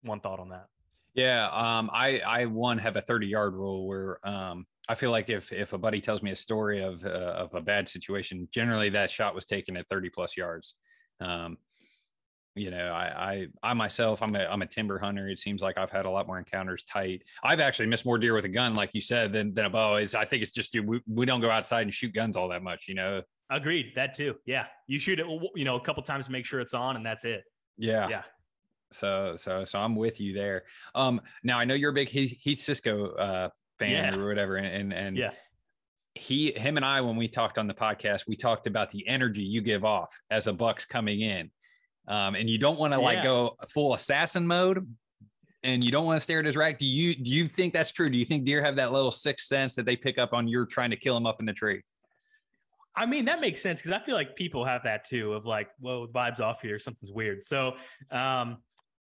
[0.03, 0.67] one thought on that.
[1.15, 5.31] Yeah, um, I I one have a 30 yard rule where um, I feel like
[5.31, 8.91] if if a buddy tells me a story of uh, of a bad situation, generally
[8.91, 10.75] that shot was taken at 30 plus yards.
[11.21, 11.59] Um,
[12.57, 15.29] you know, I, I I myself I'm a I'm a timber hunter.
[15.29, 17.23] It seems like I've had a lot more encounters tight.
[17.43, 19.97] I've actually missed more deer with a gun, like you said, than than a bow.
[19.97, 22.63] Is I think it's just we, we don't go outside and shoot guns all that
[22.63, 22.87] much.
[22.89, 23.23] You know.
[23.51, 23.93] Agreed.
[23.97, 24.37] That too.
[24.47, 25.27] Yeah, you shoot it.
[25.55, 27.45] You know, a couple times to make sure it's on, and that's it.
[27.77, 28.09] Yeah.
[28.09, 28.23] Yeah.
[28.95, 30.65] So so so I'm with you there.
[30.95, 34.19] Um, now I know you're a big Heath, Heath Cisco uh, fan Yeah.
[34.19, 35.31] or whatever, and and, and Yeah.
[36.15, 39.43] he him and I when we talked on the podcast, we talked about the energy
[39.43, 41.51] you give off as a Bucks coming in,
[42.09, 44.87] um, and you don't want to like go full assassin mode,
[45.65, 46.79] and you don't want to stare at his rack.
[46.79, 48.09] Do you do you think that's true?
[48.09, 50.67] Do you think deer have that little sixth sense that they pick up on you're
[50.67, 51.83] trying to kill them up in the tree?
[52.97, 55.69] I mean, that makes sense because I feel like people have that too of like,
[55.81, 57.45] whoa, vibes off here, something's weird.
[57.45, 57.75] So
[58.13, 58.59] um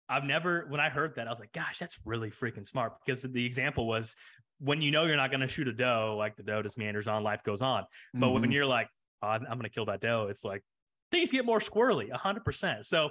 [0.09, 2.93] I've never when I heard that, I was like, gosh, that's really freaking smart.
[3.05, 4.15] Because the example was
[4.59, 7.23] when you know you're not gonna shoot a doe, like the doe just meanders on,
[7.23, 7.85] life goes on.
[8.15, 8.53] But when Mhm.
[8.53, 8.89] you're like,
[9.23, 10.63] oh, I'm I'm gonna kill that doe, it's like
[11.11, 12.87] things get more squirrely, hundred percent.
[12.87, 13.11] So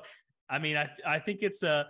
[0.49, 1.87] I mean, I I think it's a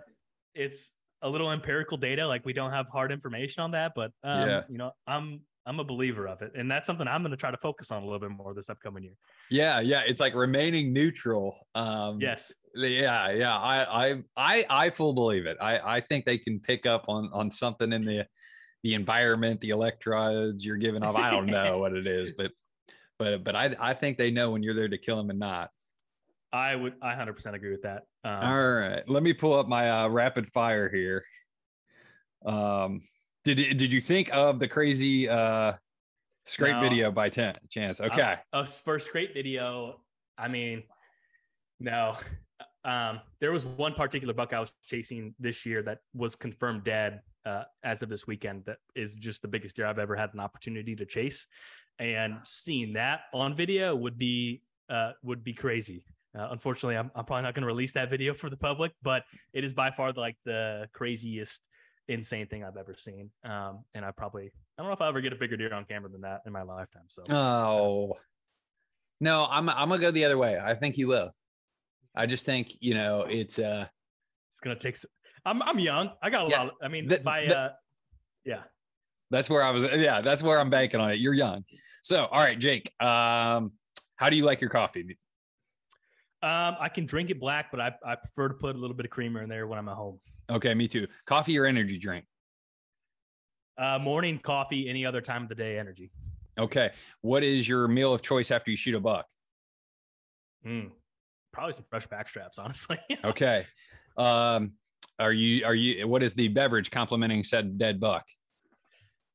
[0.54, 0.90] it's
[1.22, 2.26] a little empirical data.
[2.26, 4.62] Like we don't have hard information on that, but um, Yeah.
[4.68, 7.50] you know, I'm I'm a believer of it, and that's something I'm going to try
[7.50, 9.14] to focus on a little bit more this upcoming year.
[9.50, 11.58] yeah, yeah, it's like remaining neutral.
[11.74, 13.56] Um, Yes, Yeah, yeah.
[13.56, 15.56] I I I I full believe it.
[15.60, 18.26] I I think they can pick up on on something in the
[18.82, 21.16] the environment, the electrodes you're giving off.
[21.16, 22.52] I don't know what it is, but
[23.18, 25.70] but but I I think they know when you're there to kill them and not.
[26.52, 28.04] I would I 100 percent agree with that.
[28.22, 31.24] Um, All right, let me pull up my uh, rapid fire here.
[32.44, 33.02] Um,
[33.54, 35.74] did did you think of the crazy uh
[36.44, 36.80] scrape No.
[36.80, 38.00] video by ten, chance?
[38.00, 40.00] Okay, a s- first great video.
[40.38, 40.82] I mean,
[41.80, 42.16] no.
[42.84, 47.20] Um, there was one particular buck I was chasing this year that was confirmed dead
[47.44, 48.64] uh, as of this weekend.
[48.66, 51.46] That is just the biggest deer I've ever had an opportunity to chase,
[51.98, 56.04] and seeing that on video would be uh, would be crazy.
[56.38, 59.24] Uh, unfortunately, I'm, I'm probably not going to release that video for the public, but
[59.54, 61.62] it is by far like the craziest,
[62.08, 63.30] insane thing I've ever seen.
[63.44, 64.46] Um, and I probably
[64.78, 66.52] I don't know if I'll ever get a bigger deer on camera than that in
[66.52, 67.04] my lifetime.
[67.08, 68.14] So Oh
[69.20, 70.58] no, I'm I'm gonna go the other way.
[70.62, 71.32] I think you will.
[72.14, 73.86] I just think you know it's uh
[74.50, 74.94] It's gonna take.
[74.94, 75.06] s-
[75.44, 76.10] I'm I'm young.
[76.22, 76.58] I got a Yeah.
[76.58, 76.66] lot.
[76.68, 77.72] Of, I mean, The- by the- uh,
[78.44, 78.62] yeah.
[79.30, 79.84] that's where I was.
[79.84, 81.18] Yeah, that's where I'm banking on it.
[81.18, 81.64] You're young,
[82.02, 82.90] so all right, Jake.
[83.02, 83.72] Um,
[84.16, 85.16] how do you like your coffee?
[86.46, 89.04] Um, I can drink it black, but I I prefer to put a little bit
[89.04, 90.20] of creamer in there when I'm at home.
[90.48, 91.08] Okay, me too.
[91.24, 92.24] Coffee or energy drink?
[93.76, 96.12] Uh, morning coffee, any other time of the day, energy.
[96.56, 99.26] Okay, what is your meal of choice after you shoot a buck?
[100.64, 100.92] Mm.
[101.52, 102.98] Probably some fresh back straps, honestly.
[103.24, 103.66] Okay,
[104.16, 104.74] um,
[105.18, 106.06] are you are you?
[106.06, 108.24] What is the beverage complementing said dead buck?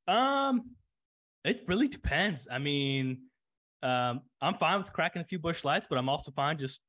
[0.08, 0.64] um,
[1.44, 2.48] it really depends.
[2.50, 3.24] I mean,
[3.84, 6.80] um, I'm fine with cracking a few Busch Lights, but I'm also fine just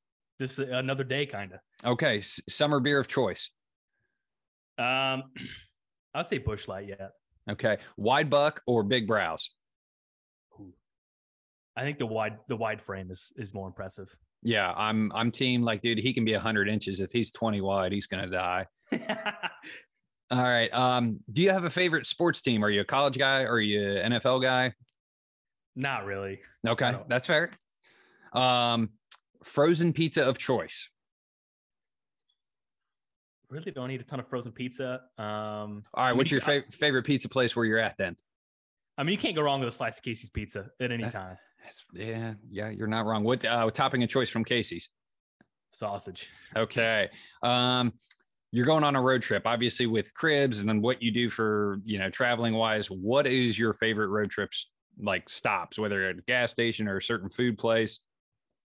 [0.47, 1.61] just another day, kind of.
[1.93, 3.51] Okay, s- summer beer of choice.
[4.79, 5.25] Um,
[6.15, 6.89] I'd say Busch Light.
[6.89, 7.09] Yeah.
[7.51, 9.51] Okay, wide buck or big brows?
[11.75, 14.15] I think the wide the wide frame is is more impressive.
[14.43, 17.01] Yeah, I'm I'm team like, dude, he can be hundred inches.
[17.01, 18.67] If he's 20 wide, he's gonna die.
[20.31, 20.73] All right.
[20.73, 22.65] Um, do you have a favorite sports team?
[22.65, 24.75] Are you a college guy or are you an NFL guy?
[25.77, 26.41] Not really.
[26.67, 27.51] Okay, that's fair.
[28.35, 28.91] Um,
[29.43, 30.89] frozen pizza of choice.
[33.49, 35.03] Really don't eat a ton of frozen pizza.
[35.19, 38.17] Um, All right, what's your fa- favorite pizza place where you're at then?
[38.97, 41.37] I mean, you can't go wrong with a slice of Casey's pizza at any time.
[41.63, 43.25] That's, yeah, yeah, you're not wrong.
[43.25, 44.89] What uh, topping of choice from Casey's?
[45.73, 46.29] Sausage.
[46.57, 47.09] Okay.
[47.43, 47.93] Um,
[48.53, 51.79] you're going on a road trip, obviously with cribs, and then what you do for
[51.85, 52.91] you know traveling wise.
[52.91, 57.03] What is your favorite road trips like stops, whether at a gas station or a
[57.03, 58.01] certain food place?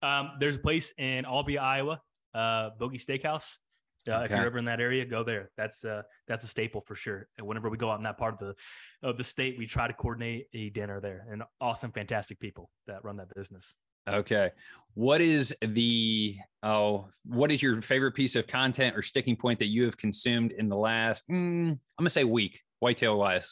[0.03, 2.01] Um, there's a place in Albia, Iowa,
[2.35, 3.57] uh, Bogey Steakhouse.
[4.05, 5.49] Uh, If you're ever in that area, go there.
[5.55, 7.29] That's uh, that's a staple for sure.
[7.37, 9.87] And whenever we go out in that part of the of the state, we try
[9.87, 11.25] to coordinate a dinner there.
[11.31, 13.73] And awesome, fantastic people that run that business.
[14.09, 14.51] Okay.
[14.95, 17.07] What is the oh?
[17.23, 20.67] What is your favorite piece of content or sticking point that you have consumed in
[20.67, 21.23] the last?
[21.29, 23.49] mm, I'm gonna say week, whitetail wise.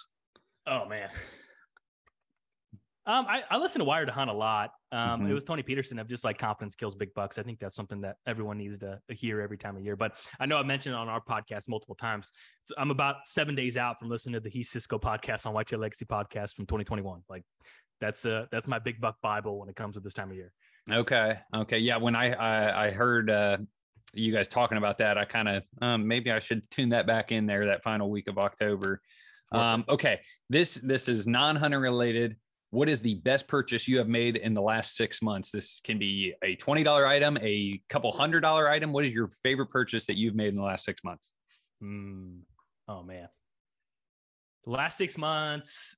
[0.67, 1.09] Oh man.
[3.11, 4.71] Um, I, I listen to Wired to Hunt a lot.
[4.93, 5.29] Um, Mhm.
[5.29, 7.37] it was Tony Peterson of just like confidence kills big bucks.
[7.37, 9.97] I think that's something that everyone needs to hear every time of year.
[9.97, 12.31] But I know I mentioned it on our podcast multiple times.
[12.63, 15.79] So I'm about seven days out from listening to the Heath Cisco podcast on Whitetail
[15.79, 17.21] Legacy podcast from 2021.
[17.27, 17.43] Like
[17.99, 20.53] that's uh that's my big buck Bible when it comes to this time of year.
[20.89, 21.37] Okay.
[21.53, 21.79] Okay.
[21.79, 21.97] Yeah.
[21.97, 23.57] When I I, I heard uh,
[24.13, 27.33] you guys talking about that, I kind of um, maybe I should tune that back
[27.33, 29.01] in there that final week of October.
[29.43, 29.65] It's worth it.
[29.65, 30.21] Um, okay.
[30.49, 32.37] This this is non hunter related.
[32.71, 35.51] What is the best purchase you have made in the last six months?
[35.51, 38.93] This can be a twenty dollar item, a couple hundred dollar item.
[38.93, 41.33] What is your favorite purchase that you've made in the last six months?
[41.81, 42.39] Hmm.
[42.87, 43.27] Oh man.
[44.63, 45.97] The last six months.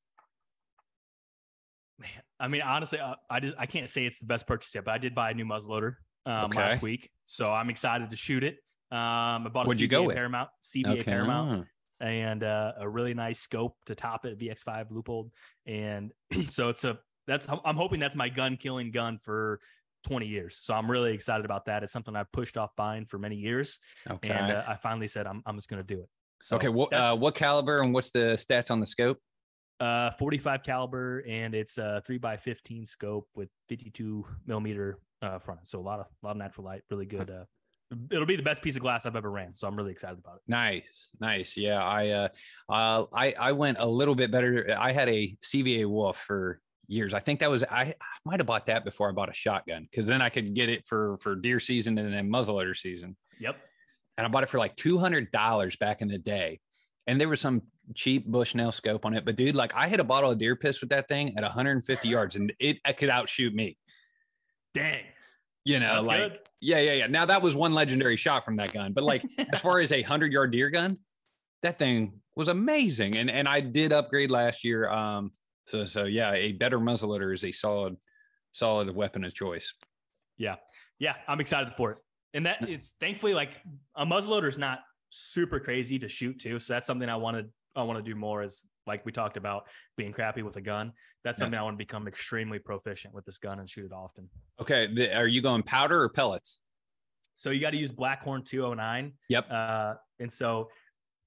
[2.00, 2.10] Man,
[2.40, 4.92] I mean, honestly, I, I just I can't say it's the best purchase yet, but
[4.96, 5.94] I did buy a new muzzleloader
[6.26, 6.58] um, Okay.
[6.60, 8.56] last week, so I'm excited to shoot it.
[8.92, 10.16] Um, I bought a What'd you go with?
[10.16, 11.70] Paramount, CVA Paramount, ah.
[12.04, 15.30] And uh, a really nice scope to top it, VX5 Leupold,
[15.66, 16.12] and
[16.50, 19.62] so it's a that's I'm hoping that's my gun killing gun for
[20.06, 20.60] 20 years.
[20.62, 21.82] So I'm really excited about that.
[21.82, 23.80] It's something I've pushed off buying for many years,
[24.10, 24.30] Okay.
[24.30, 26.10] and uh, I finally said I'm I'm just going to do it.
[26.42, 26.68] So okay.
[26.68, 29.18] What uh, what caliber and what's the stats on the scope?
[29.80, 35.62] uh 45 caliber and it's a 3 by 15 scope with 52 millimeter uh front
[35.64, 37.44] so a lot of a lot of natural light really good uh
[38.12, 40.36] it'll be the best piece of glass i've ever ran so i'm really excited about
[40.38, 41.56] it Nice, nice.
[41.58, 42.28] Yeah, I uh,
[42.70, 44.76] uh, I I went a little bit better.
[44.78, 47.14] I had a CVA Wolf for years.
[47.14, 49.88] I think that was I, I might have bought that before I bought a shotgun
[49.90, 53.16] because then I could get it for for deer season and then muzzleloader season.
[53.40, 53.56] yep
[54.18, 56.60] And I bought it for like two hundred dollars back in the day,
[57.08, 57.62] and there was some
[57.96, 59.26] cheap Bushnell scope on it.
[59.26, 62.08] But dude, like I hit a bottle of deer piss with that thing at 150
[62.08, 63.78] yards, and it, it could outshoot me.
[64.74, 65.04] dang
[65.66, 66.40] You know, That's like good.
[66.62, 67.08] yeah, yeah, yeah.
[67.08, 70.02] Now that was one legendary shot from that gun, but like as far as a
[70.02, 70.96] hundred yard deer gun,
[71.62, 73.16] that thing was amazing.
[73.18, 74.90] And and I did upgrade last year.
[74.90, 75.32] Um,
[75.68, 77.96] so so yeah, a better muzzleloader is a solid,
[78.52, 79.72] solid weapon of choice.
[80.38, 80.56] yeah
[81.00, 81.98] yeah i'm excited for it
[82.36, 83.50] and that it's thankfully like
[83.96, 87.82] a muzzleloader is not super crazy to shoot too so that's something i wanted i
[87.82, 89.64] want to do more is like we talked about
[89.98, 90.92] being crappy with a gun
[91.24, 91.44] that's Yeah.
[91.44, 94.30] something i want to become extremely proficient with this gun and shoot it often
[94.62, 96.60] Okay, are you going powder or pellets?
[97.36, 99.14] So you got to use Blackhorn 209.
[99.30, 99.48] Yep.
[99.52, 100.70] Uh, and so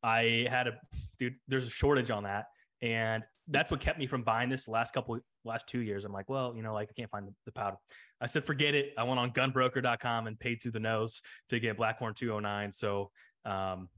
[0.02, 0.78] I had a
[1.18, 1.34] dude.
[1.48, 2.44] There's a shortage on that,
[2.80, 6.04] and that's what kept me from buying this the last couple last two years.
[6.04, 7.76] I'm like, well, you know, like I can't find the, the powder.
[8.20, 8.92] I said, forget it.
[8.96, 12.70] I went on gunbroker.com and paid through the nose to get Blackhorn 209.
[12.70, 13.10] So
[13.44, 13.88] um,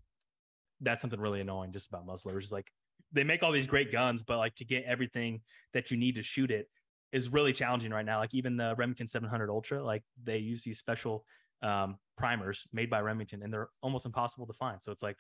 [0.81, 2.45] that's something really annoying just about muzzleloaders.
[2.45, 2.73] is Like
[3.13, 5.41] they make all these great guns, but like to get everything
[5.75, 6.69] that you need to shoot it
[7.13, 8.19] is really challenging right now.
[8.19, 11.25] Like even the Remington 700 Ultra, like they use these special
[11.63, 14.83] um, primers made by Remington, and they're almost impossible to find.
[14.83, 15.17] So it's like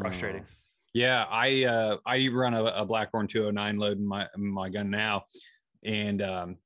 [0.00, 0.42] frustrating.
[0.42, 0.54] Oh.
[0.94, 5.24] Yeah, I uh, I run a, a Blackhorn 209 load in my my gun now,
[5.84, 6.56] and um,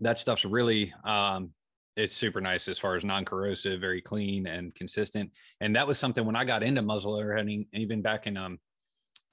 [0.00, 1.52] that stuff's really um,
[1.96, 5.30] it's super nice as far as non-corrosive, very clean and consistent.
[5.60, 8.58] And that was something when I got into muzzleloader hunting, even back in um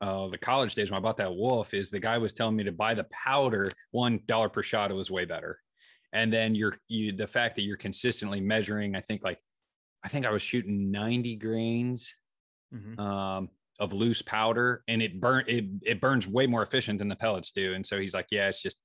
[0.01, 2.63] uh, the college days when I bought that wolf, is the guy was telling me
[2.65, 4.91] to buy the powder one dollar per shot.
[4.91, 5.59] It was way better.
[6.11, 9.39] And then you're you the fact that you're consistently measuring, I think like
[10.03, 12.15] I think I was shooting 90 grains
[12.73, 12.99] Mhm.
[12.99, 17.15] um, of loose powder, and it burn it it burns way more efficient than the
[17.15, 17.73] pellets do.
[17.73, 18.79] And so he's like, yeah, it's just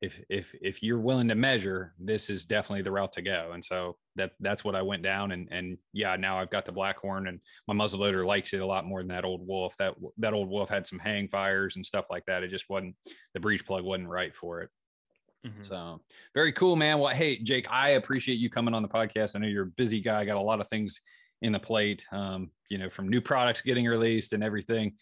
[0.00, 3.50] if if if you're willing to measure, this is definitely the route to go.
[3.52, 6.72] And so that that's what I went down, and and yeah, now I've got the
[6.72, 9.76] Blackhorn, and my muzzleloader likes it a lot more than that old wolf.
[9.76, 12.42] That that old wolf had some hang fires and stuff like that.
[12.42, 12.96] It just wasn't
[13.34, 14.70] the breech plug wasn't right for it.
[15.46, 15.64] Mhm.
[15.64, 16.00] So
[16.34, 16.98] very cool, man.
[16.98, 19.36] Well, hey, Jake, I appreciate you coming on the podcast.
[19.36, 21.00] I know you're a busy guy, got a lot of things
[21.42, 24.96] in the plate, um, you know, from new products getting released and everything.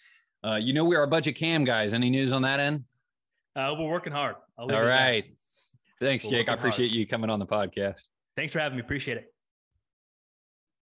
[0.45, 1.93] Uh, you know, we are a budget cam guys.
[1.93, 2.85] Any news on that end?
[3.57, 4.37] Uh, we're working hard.
[4.59, 5.25] I'll leave All that.
[6.01, 6.49] Thanks, We're Jake.
[6.49, 6.59] I working hard.
[6.59, 8.07] appreciate you coming on the podcast.
[8.37, 8.83] Thanks for having me.
[8.83, 9.33] Appreciate it.